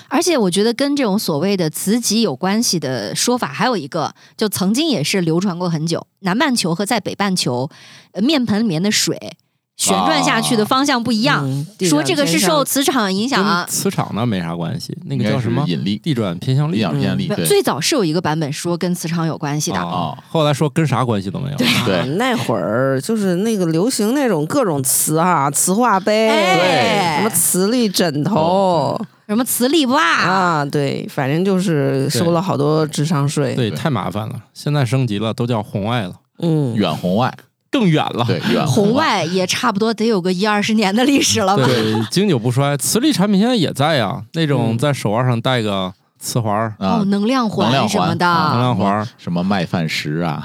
[0.07, 7.69] 而且我觉得跟这种所谓的磁极有关系的说法，还有一个，就曾经也是流传过很久，南半球和在北半球，
[8.13, 9.33] 呃，面盆里面的水
[9.77, 11.49] 旋转下去的方向不一样。
[11.49, 13.65] 嗯说这个是受磁场影响啊。
[13.69, 15.63] 磁场呢没啥关系，那个叫什么？
[15.67, 17.45] 引力、地转偏向力力量偏力，不对。
[17.45, 21.57] 最早是有一个版本说跟磁场有关系的，哦，后来说跟啥关系都没有。
[21.57, 21.67] 对。
[21.67, 28.99] 啊 那会儿就是那个流行那种各种磁啊，磁化杯，哎什么磁力枕头。
[29.27, 33.53] 什么磁力袜，啊，对，反正就是收了好多智商税。
[33.55, 37.33] 对，对太麻烦了，现在升级了，都叫红外了，嗯，远红外，
[37.71, 38.23] 更远了。
[38.25, 41.65] 对远红外，也差不多得有个一二十年的历史了吧？
[41.65, 42.75] 对， 经久不衰。
[42.77, 50.43] 磁力产品现在也在呀，那种嗯在手腕上戴个磁环儿、哦，啊，能量能量环环什么的啊能量环儿、什么麦饭石啊，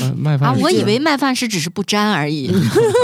[0.00, 0.62] 呃 麦啊饭，石。
[0.62, 2.50] 我以为麦饭石只是不粘而已。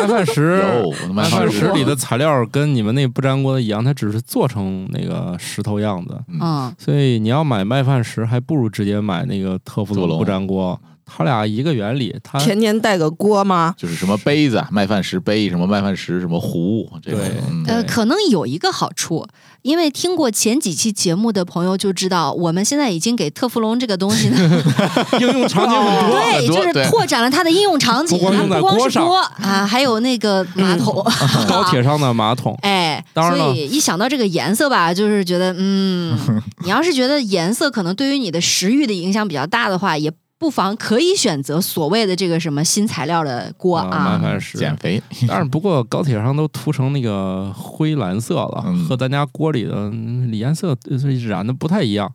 [0.00, 0.62] 麦饭石
[1.08, 6.18] 麦麦饭饭石石里的材料跟你们那不粘锅的一样，它只是做成那个石头样子。
[6.40, 10.80] 嗯，所以你要买麦饭石，还不如直接买那个特氟龙不粘锅。
[11.08, 13.74] 它俩一个原理，他天天带个锅吗？
[13.76, 17.28] 就是什么杯子、麦饭石杯，什么麦饭石什么壶，这种对。
[17.50, 19.26] 嗯呃，可能有一个好处，
[19.62, 24.64] 因为听过前几期节目的朋友就知道，我们现在已经给特氟龙这个东西呢，
[25.20, 26.18] 应用场景很多。
[26.20, 29.02] 对，就是拓展了它的应用场景，不光用在它不光锅上。
[29.02, 30.94] 是锅啊，还有那个马桶，
[31.48, 36.16] 高铁上的马桶，哎，当然了所以一想到这个颜色吧，就是觉得，嗯，
[36.64, 44.20] 你要是觉得颜色可能对于你的食欲的影响比较大的话，也不妨可以选择所谓的这个什么新材料的锅啊
[44.54, 48.84] 减肥，但是不过高铁上都涂成那个灰蓝色了，嗯。
[48.84, 52.10] 和咱家锅里的嗯颜色呃染的不太一样。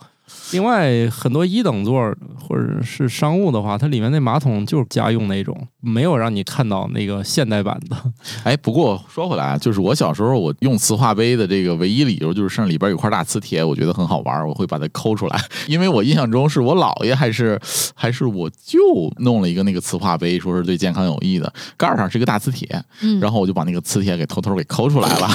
[0.52, 7.98] 另外，很多一等座或者是商务的话，它里面那马桶就是家用那种，没有让你看到那个现代版的。
[8.46, 15.40] 哎，不过说回来啊，就是我小时候我用磁化杯的这个唯一理由就是剩里边有块大磁铁，我觉得很好玩，我会把它抠出来。
[15.68, 17.60] 因为我印象中是我姥爷还是
[17.94, 18.80] 还是我舅
[19.18, 22.68] 弄了一个那个磁化杯，说是对健康有益的，盖儿上是一个大磁铁，
[23.02, 25.28] 嗯，然后我就把那个磁铁给偷偷给抠出来了。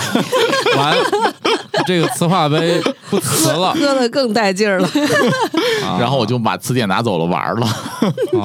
[0.76, 0.96] 完，
[1.86, 2.80] 这个磁化杯
[3.10, 4.88] 不磁了，喝的更带劲儿了。
[5.84, 8.44] 啊然后我就把磁铁拿走了玩了，啊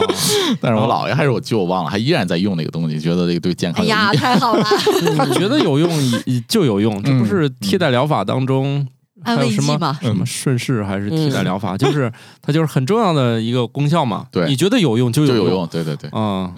[0.62, 3.92] 但是我姥爷还是我舅忘了，还依然在用那个东西，觉得这个对健康有益。
[3.94, 4.64] 哎呀， 太好了，
[5.16, 5.88] 他觉得有用
[6.26, 8.88] 也就有用，这不是替代疗法当中
[9.24, 9.98] 还安慰有什么。
[10.02, 14.26] 什么顺势还是替代疗法，就是它就是很重要的一个功效嘛。
[14.32, 16.10] 对你觉得有用就有用，对对对。
[16.10, 16.52] 啊。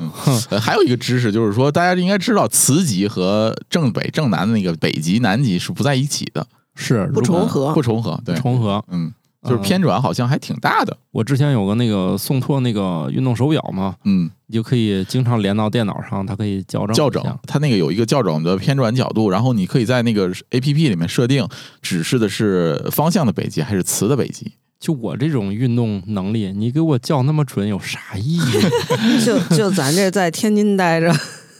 [0.49, 8.17] 呃，还有一个知识就是说，大家应该知道，磁极和正北正南的那个北极南极是不在一起的，是不重合不重合。
[8.23, 8.81] 对，重合。
[8.89, 9.11] 嗯，
[9.45, 10.97] 就是偏转好像还挺大的。
[11.11, 21.47] 我之前有个那个宋拓那个运动手表嘛，嗯，你就可以经常连到电脑上，它可以校正校正它那个有一个校正的偏转角度，然后你可以在那个 A P P 里面设定
[21.81, 24.53] 指示的是方向的北极还是磁的北极。
[24.77, 28.41] 就我这种运动能力，你给我校那么准有啥意义？
[29.25, 31.11] 就就咱这在天津待着，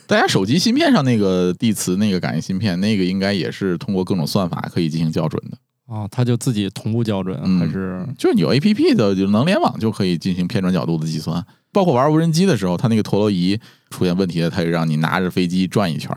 [0.06, 5.58] 大家手机芯片上那个地磁那个感应芯片，那个应该也是通过各种算法可以进行校准的。
[5.88, 11.46] 啊，它就自己同步校准，嗯还是就是你有 A P P 的，就能联网就可以进行偏转角度的计算。
[11.72, 13.60] 包括玩无人机的时候，它那个陀螺仪
[13.90, 16.10] 出现问题了，它就让你拿着飞机转一圈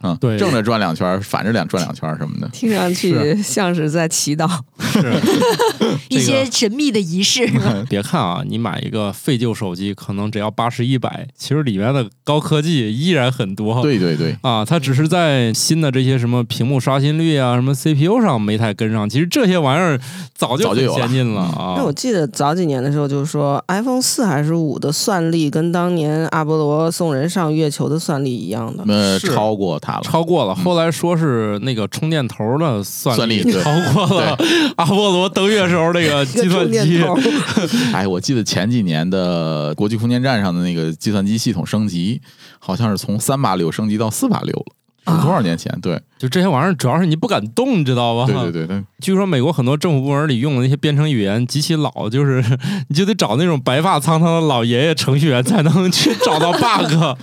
[0.00, 2.48] 儿，嗯，对正着转两圈，反着两转两圈什么的。
[2.48, 4.48] 听上去像是在祈祷。
[4.92, 5.14] 是
[6.08, 7.48] 一些神秘的仪式，
[7.88, 13.80] 别看啊，你买一个废旧手机，可能只要八十一百，其实里面的高科技依然很多。
[13.82, 20.00] 对对对，啊，它只是在新的这些什么屏幕刷新率啊、什么 CPU 上没太跟上，其实这些玩意儿
[20.34, 21.92] 早就先进了因啊那我。
[22.00, 28.82] 记得早几年的时候，就是说 iPhone 四还是五的算力跟当年阿波罗送人上月球的算力一样的。
[28.88, 30.02] 呃，是超过它了。
[30.02, 34.38] 超过了，后来说是那个充电头的算算力超过了
[34.76, 37.02] 阿波罗登月时候那个 计算机
[37.92, 42.20] 哎，我记得前几年的国际空间站上的那个计算机系统升级，
[42.58, 44.74] 好像是从三八六升级到四八六了。
[45.06, 45.76] 是多少年前？
[45.80, 48.26] 对就这些玩意儿，主要是你不敢动，你知道吧？
[48.26, 52.44] 对对对对，据说美国很多政府部门里用的那些编程语言极其老，就是
[52.88, 57.18] 你就得找那种白发苍苍的老爷爷程序员才能去找到 bug。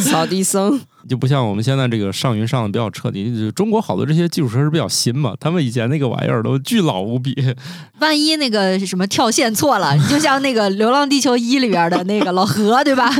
[0.00, 3.36] 扫地僧，就不像我们现在这个上云上的比较彻底。
[3.36, 7.34] 就中国好多这些基础设施比较新嘛，他们以前那个玩意儿都巨老无比。
[8.00, 13.10] 万一那个什么跳线错了，你 就像那个《流浪地球一》里边的那个老何，对吧？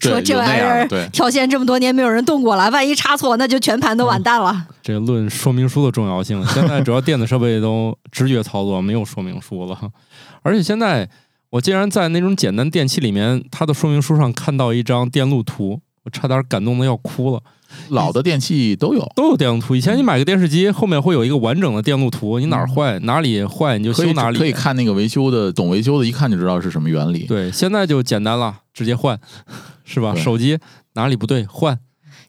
[0.00, 4.66] 说这玩意儿跳线这么多年没有人动过了，万一插错，那就全盘都完蛋了。
[4.82, 9.78] 这论说明书的重要性，现在主要电子设备都直觉操作，没有说明书了。
[10.42, 11.08] 而且现在
[11.50, 17.40] 我竟然在那种简单电器里面，它的说明书上看到一张电路图，我差点感动的要哭了。
[17.90, 24.38] 老的电器都有，都有电路图，以前你买个电视机后面会有一个完整的电路图，你哪儿坏哪里坏你就修哪里。
[24.38, 27.26] 可以看那个维修的懂维修的，一看就知道是什么原理。
[27.26, 29.16] 对，现在就简单了，直接换，
[29.84, 30.14] 是吧？
[30.16, 30.58] 手机
[30.94, 31.78] 哪里不对换，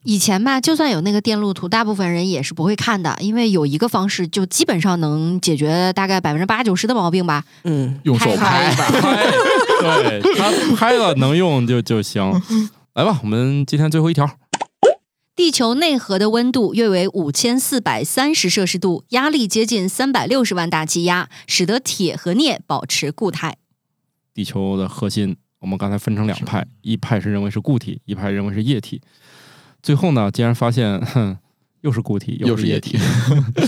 [0.04, 7.44] 以前吧，就算有那个电路图，大部分人也是不会看的，因为有一个方式就基本上能解决大概百分之八九十的毛病吧。
[7.64, 9.32] 嗯，用手拍，拍，
[9.82, 12.22] 对他拍了能用就就行。
[12.94, 14.38] 来吧，我们今天最后一条，
[15.34, 23.56] 地球内核的温度约为五千四百三十摄氏度，压力接近三百六十万大气压，使得铁和镍保持固态。
[24.34, 29.02] 地球的核心，我们刚才分成两派，一派是认为是固体，一派认为是液体。
[29.82, 31.38] 最后呢，竟然发现，哼，
[31.80, 33.00] 又是固体，是液又是液体。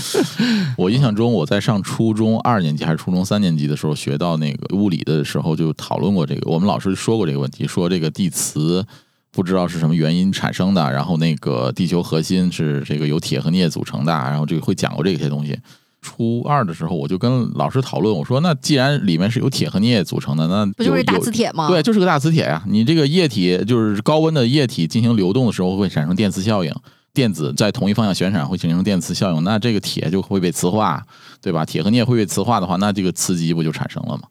[0.76, 6.50] 我印象中，我在上初中二年级还是初中三年级的时候，学到那个物理的时候，就讨论过这个。
[6.50, 8.86] 我们老师说过这个问题，说这个地磁
[9.34, 15.58] 不知道是什么原因产生的，然后那个地球核心是这个由铁和镍组成的，然后这个会讲过这些东西。
[16.00, 21.66] 初二的时候，我就跟老师讨论，我说：“那既然里面是由铁和镍组成的，那不就是大磁铁吗？
[21.66, 22.62] 对，就是个大磁铁呀。
[22.66, 26.70] 你这个液体就是高温的液体进行流动的时候会产生电磁效应，
[27.14, 31.02] 电子在同一方向旋转会形成电磁效应，那这个铁就会被磁化，
[31.40, 31.64] 对吧？
[31.64, 34.24] 铁和镍会被磁化的话，那这个磁极不就产生了吗？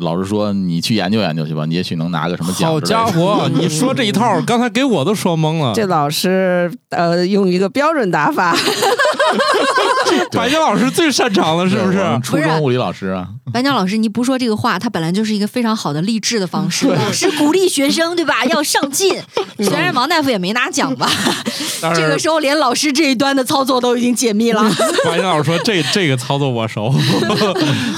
[0.00, 2.80] 老师说你去研究研究去吧，你也许能拿个什么奖好。
[2.80, 5.72] 家伙， 你说这一套，刚才给我都说懵了。
[5.74, 8.56] 这老师呃用一个标准打法，
[10.32, 18.44] 白江老师最擅长了，是不是初中物理老师啊，白江老师，你不说这个话，他本来就是一个非常好的励志的方式，老师鼓励学生，对吧？
[18.46, 19.20] 要上进。
[19.58, 21.10] 虽然王大夫也没拿奖吧，
[21.94, 24.62] 这个时候连老师这一端的操作都已经解密了。
[25.04, 26.94] 白江老师说这这个操作我熟，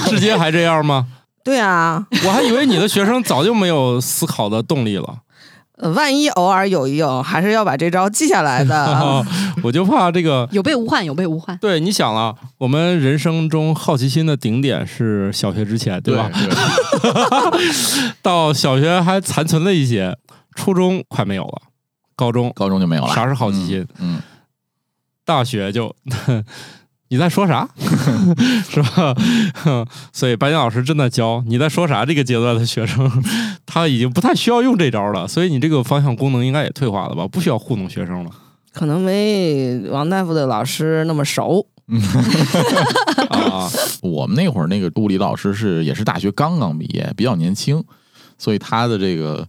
[0.07, 1.05] 至今还这样吗？
[1.43, 5.19] 对啊， 我还以为你的学生早就没有思考的动力了。
[5.77, 9.25] 呃万一偶尔有一用，还是要把这招记下来的。
[9.63, 10.47] 我就怕这个。
[10.53, 11.57] 有备无患，有备无患。
[11.57, 16.29] 对，你想啊，我们人生中好奇心的顶点是小学之前，对吧？
[16.31, 16.47] 对
[18.21, 20.15] 到小学还残存了一些，
[20.53, 21.63] 初中快没有了，
[22.15, 23.15] 高中高中就没有了。
[23.15, 23.83] 啥是好奇心？
[23.97, 24.21] 嗯？
[25.25, 25.95] 大学就
[27.11, 27.67] 你在说啥，
[28.71, 29.13] 是吧？
[30.13, 33.11] 所以白岩老师正在教你在说啥这个阶段的学生，
[33.65, 37.27] 他已经不太需要用这招了，所以你这个方向功能应该也退化了吧？
[37.27, 38.31] 不需要糊弄学生了
[38.71, 41.67] 可能没王大夫的老师那么熟。
[43.29, 43.69] 啊！
[44.01, 47.83] 我们那会儿那个物理老师是也是大学刚刚毕业，比较年轻，
[48.37, 49.45] 所以他的这个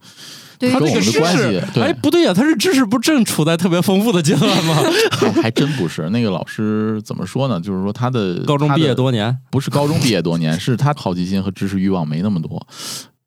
[0.63, 4.77] 对他这个知跟我们的关系识，对哎，不对呀、他是知识不正处在特别丰富的阶段吗？
[5.11, 7.61] 还 还真不是那个老师怎么说呢？
[7.61, 12.65] 就是说他的高中毕业多年，不是高中毕业多年，是他好奇心和知识欲望没那么多。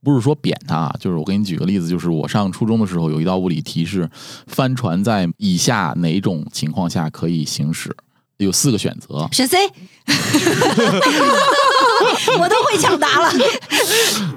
[0.03, 4.07] 不是说贬他啊，就是我给你举个例子，就是我上初中的时候有一道物理题是
[4.45, 7.95] 帆船在以下哪种情况下可以行驶，
[8.38, 9.27] 有四个选择。
[9.31, 9.57] 选 C，
[12.38, 13.31] 我都会抢答了。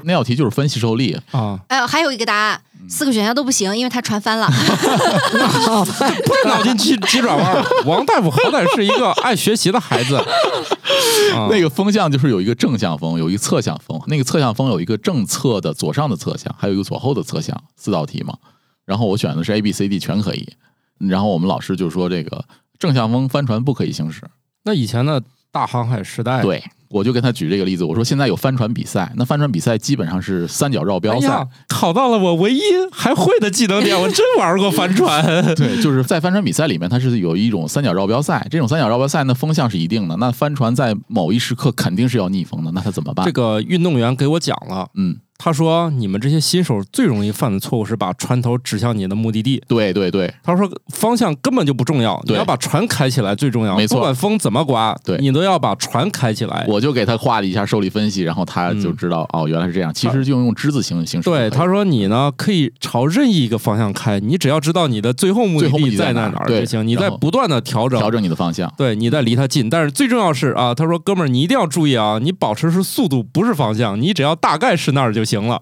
[0.04, 4.46] 那道题就是分析受力，啊，哎呦，还有一个答案，嗯四个选项都不行，因为它船翻了。
[4.48, 7.64] 不是脑筋急急转弯。
[7.84, 10.16] 王大夫好歹是一个爱学习的孩子，
[11.34, 14.00] 啊那个风向就是有一个正向风，有一个侧向风。
[14.06, 18.34] 那个侧向风有一个正侧的左上的侧向，还有一个左后的侧向，四道题嘛。
[18.86, 20.48] 然后我选的是 A、B、C、D 全可以。
[20.98, 22.42] 然后我们老师就说这个
[22.78, 24.22] 正向风帆船不可以行驶。
[24.64, 31.28] 那以前的大航海时代，对，我就跟他举这个例子，我说现在有帆船比赛，那帆船比赛基本上是三角绕哎标赛。
[31.28, 32.60] 呀，考到了我唯一
[32.92, 35.24] 还会的技能点， 我真玩过帆船。
[35.54, 38.46] 对，就是在帆船比赛里面，它是有一种三角绕标赛。
[38.50, 43.24] 这种三角绕标赛，那风向是一定的，那帆船在某一时刻肯定是要逆风的，那它怎么办？
[43.24, 49.62] 这个运动员给我讲了，嗯，他说你们这些新手最容易犯的错误是把船头指向你的目的地。
[49.68, 53.76] 对对对，他说方向根本就不重要，你要把船开起来最重要。
[53.76, 56.66] 没错不管风怎么刮，对你都要把船开起来。
[56.68, 59.94] 我就给他画了一下受力分析，然后他就知道、哦，原来是这样。
[59.94, 61.30] 其实就用之字形形式。
[61.30, 68.10] 对，他说你呢可以朝任意一个方向开，你只要知道你的最后目的地地在哪儿就行，你在不断的调整调。
[68.10, 68.72] 整你的方向。
[68.76, 75.60] 对，你在离它近，但是最重要是啊，他说哥们儿，你一定要注意啊，你保持是速度，不是方向，你只要大概是那儿就行了，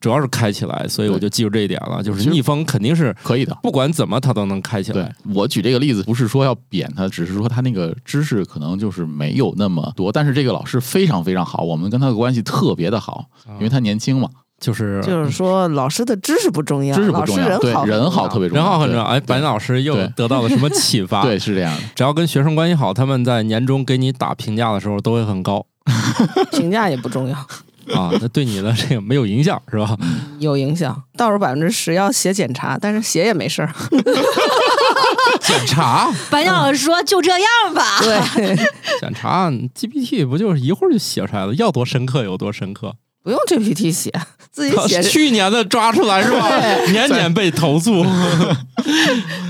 [0.00, 3.56] 主要是开起来，所以我就记住这一点了，就是逆风肯定是可以的。
[3.62, 5.14] 不管怎么它都能开起对来。
[5.34, 10.10] 我举这个例子，不是说要贬他，只是说他那个知识可能就是没有那么多。
[10.12, 14.28] 但是这个老师非常非常好，我们跟他的关系特别的好，因为他年轻嘛，
[14.60, 19.04] 就是就是说，老师的知识不重要，知识不重要，对人好，人好特别重要，人好很重要。
[19.04, 21.22] 对哎，白老师又得到了什么启发？
[21.24, 21.82] 对，是这样的。
[21.94, 25.64] 只要跟学生关系好，他们在年终给你打评价的时候都会很高
[26.52, 27.46] 评价也不重要，
[27.94, 29.96] 啊，那对你的这个没有影响是吧？
[30.38, 31.02] 有影响。
[31.16, 33.72] 倒数百分之十要写检查，但是写也没事儿。
[35.40, 38.00] 检查 白鸟老师说就这样吧。
[38.00, 38.56] 对，
[39.00, 42.94] 检查 GPT 不就是一会儿就写出来了，要多深刻有多深刻。
[43.22, 44.12] 不用 GPT 写，
[44.52, 45.02] 自己写。
[45.02, 46.48] 去年的抓出来是吧？
[46.92, 48.02] 年年被投诉。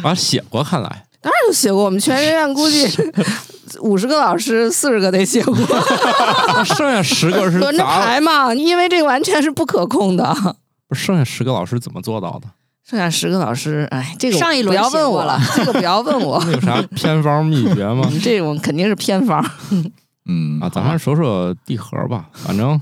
[0.03, 1.83] 啊，写过，看来当然有写过。
[1.83, 2.87] 我们全学院估计
[3.83, 5.57] 五十个老师，四十个得写过，
[6.65, 8.55] 剩下十个是轮着排嘛？
[8.55, 10.33] 因为这个完全是不可控的。
[10.87, 12.47] 不是，剩下十个老师怎么做到的？
[12.89, 16.41] 剩下十个老师，哎，这个上一轮不要问我了，这个不要问我。
[16.53, 18.09] 有啥偏方秘诀吗？
[18.23, 19.45] 这种肯定是偏方。
[20.29, 22.81] 嗯啊，咱还是说说地核吧，反正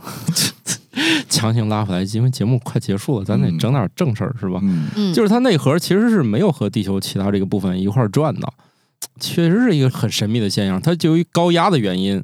[1.28, 4.60] 强行拉回来，因为节目快结束了，咱得整点正事儿，是吧？
[4.62, 8.52] 嗯，嗯，就是它内核其实是没有和地球其他这个部分一块儿转的，
[9.20, 10.80] 确实是一个很神秘的现象。
[10.80, 12.22] 它就于高压的原因，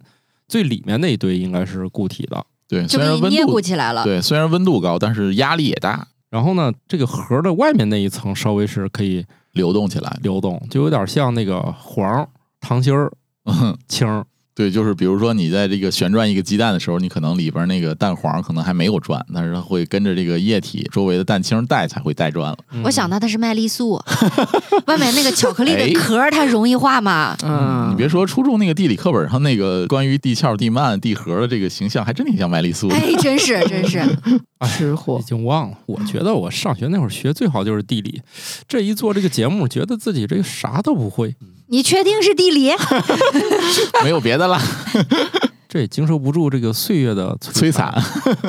[0.48, 4.04] 最里面那一堆应该是固体的，对，就虽然温给你捏鼓度起来了。
[4.04, 10.18] 对，虽然温度高，但是压力也大，然后呢，这个核的外面那一层稍微是可以流动起来。
[10.22, 12.28] 流动，就有点像那个黄
[12.60, 13.10] 糖心儿、
[13.46, 14.24] 嗯，氢儿。
[14.60, 22.58] 对，就是比如说你在这个旋转一个鸡蛋的时候，你可能里边那个蛋黄可能还没有转，但是它会跟着这个液体周围的蛋清带才会带转了。
[22.74, 23.92] 嗯我想到的是麦丽素，
[24.86, 27.34] 外面那个巧克力哎的壳它容易化嘛。
[27.42, 32.94] 嗯你别说初中那个地理课本上那个关于地壳、地幔、地核的这个形象，还真挺像麦丽素的。
[32.94, 33.98] 哎，真是真是，
[34.66, 35.78] 吃货已经忘了。
[35.86, 38.20] 我觉得我上学那会儿学最好就是地理，
[38.68, 41.34] 这一做这个节目，觉得自己这个啥都不会，
[41.68, 42.72] 你确定是地理？
[44.04, 44.60] 没有别的了，
[45.68, 47.94] 这也经受不住这个岁月的摧残。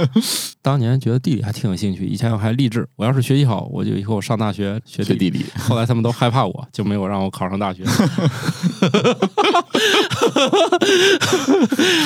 [0.62, 5.14] 当年觉得地理还挺有兴趣，以前我还励志，我要是学习好，我就以后上大学学地理。
[5.14, 7.84] 学地理，后来他们都害怕我，就没有让我考上大学。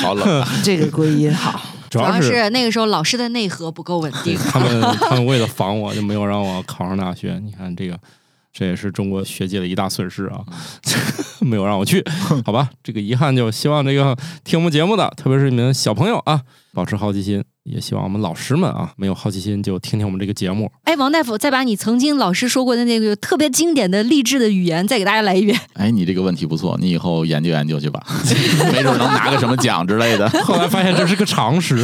[0.02, 0.48] 好冷啊！
[0.64, 1.60] 这个归因好，
[2.00, 4.38] 主要是那个时候老师的内核不够稳定。
[4.38, 7.40] 他们他们为了防我，就没有让我考上大学。
[7.44, 7.98] 你看这个，
[8.52, 10.44] 这也是中国学界的一大损失啊，
[11.42, 12.04] 没有让我去，
[12.46, 12.70] 好吧？
[12.84, 16.42] 这个遗憾就希望这个听我们节目的，特别是你们小朋友啊，
[16.76, 17.44] 保持好奇心。
[17.64, 20.72] 也希望我们老师们啊，没有好奇心就听听我们这个节目。
[20.84, 25.60] 哎，王大夫，再把你曾经老师说过的那个特别经典的励志的语言再给大家来一遍。
[25.74, 28.06] 哎，你这个问题不错，你以后研究研究去吧，
[28.72, 30.30] 没准能拿个什么奖之类的。
[30.44, 31.76] 后来发现这是个常识，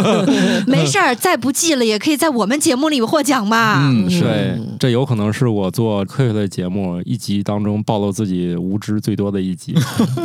[0.68, 3.88] 没事儿，再不济了也可以在我们节目里获奖嘛。
[3.88, 9.74] 嗯，是对，这有可能是我做科学类节目一集当中暴露自己无知最多的一集。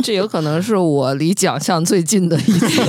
[0.03, 2.81] 这有可能是我离奖项最近的一次。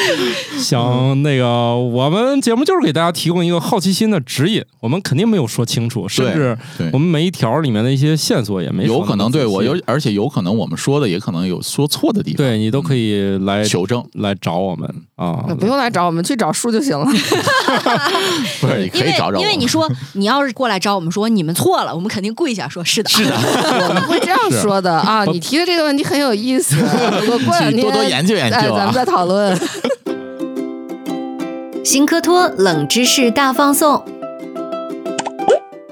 [0.58, 14.02] 像那个，我们节目就是给大家提供一个好奇心的指引，我们肯定没有说清楚，甚至对我们每一条里面的一些线索也没说有可能对我有，而且有可能我们说的也可能有说错的地方，对你都可以来求证。
[14.14, 17.04] 来找我们啊，不用来找我们，去找书就行了。
[18.60, 19.38] 不是，你可以找找。
[19.38, 23.10] 因为你说你要是过来找我们说你们错了，我们肯定跪下说是的。
[23.10, 23.34] 是的，
[23.88, 25.24] 我们会这样说的啊！
[25.26, 28.94] 你提的这个问题很有意思，我过两天去多多研究研究哎，咱啊们。
[28.94, 29.58] 再讨论。
[31.86, 34.04] 新科托冷知识大放送。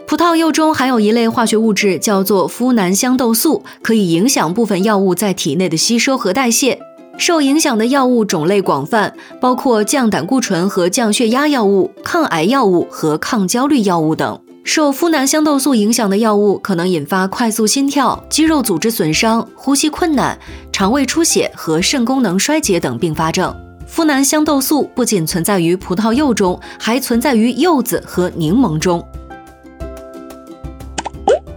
[0.08, 6.80] 葡萄柚中含有一类化学物质，叫做呋喃香豆素，可以影响部分药物在体内的吸收和代谢。
[7.16, 14.40] 受影响的药物种类广泛，包括降胆固醇和降血压药物、抗癌药物和抗焦虑药物等。
[14.64, 20.36] 受呋喃香豆素影响的药物可能引发快速心跳、肌肉组织损伤、呼吸困难、
[20.72, 23.54] 肠胃出血和肾功能衰竭等并发症。
[23.94, 29.06] 呋喃香豆素不仅存在于葡萄柚中，还存在于柚子和柠檬中。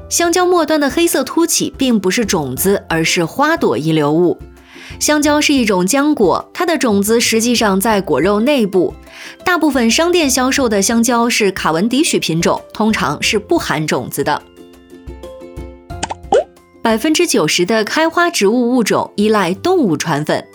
[0.07, 4.37] 香蕉末端的黑色凸起并不是种子，而是花朵遗留物。
[4.99, 8.93] 香蕉是一种浆果，它的种子实际上在果肉内部。
[9.43, 14.39] 大部分商店销售的香蕉是卡文迪许品种，通常是不含种子的。
[16.83, 20.47] 百分之九十的开花植物物种依赖动物传粉。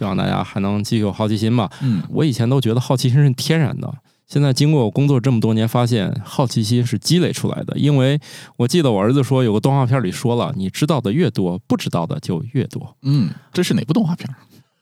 [0.00, 1.70] 希望大家还能继续有好奇心吧。
[1.82, 3.92] 嗯，我以前都觉得好奇心是天然的，
[4.26, 7.76] 现在经过我工作这么多年，发现好奇心是积累出来的。
[7.76, 8.18] 因为
[8.56, 12.96] 我记得我儿子说，有个动画片里说了，你知道的越多，不知道的就越多。
[13.02, 14.26] 嗯，这是哪部动画片？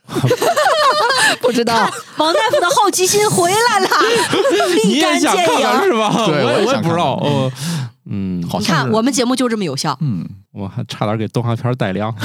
[1.43, 1.75] 不知道，
[2.19, 3.89] 王大夫的好奇心回来了，
[4.87, 5.83] 你立竿也想看看见影。
[5.83, 6.27] 是吧？
[6.27, 7.51] 对我也想我也不知道。
[8.09, 12.15] 嗯，好像你看，我们节目就这么有效，嗯，我还差点给动画片带亮。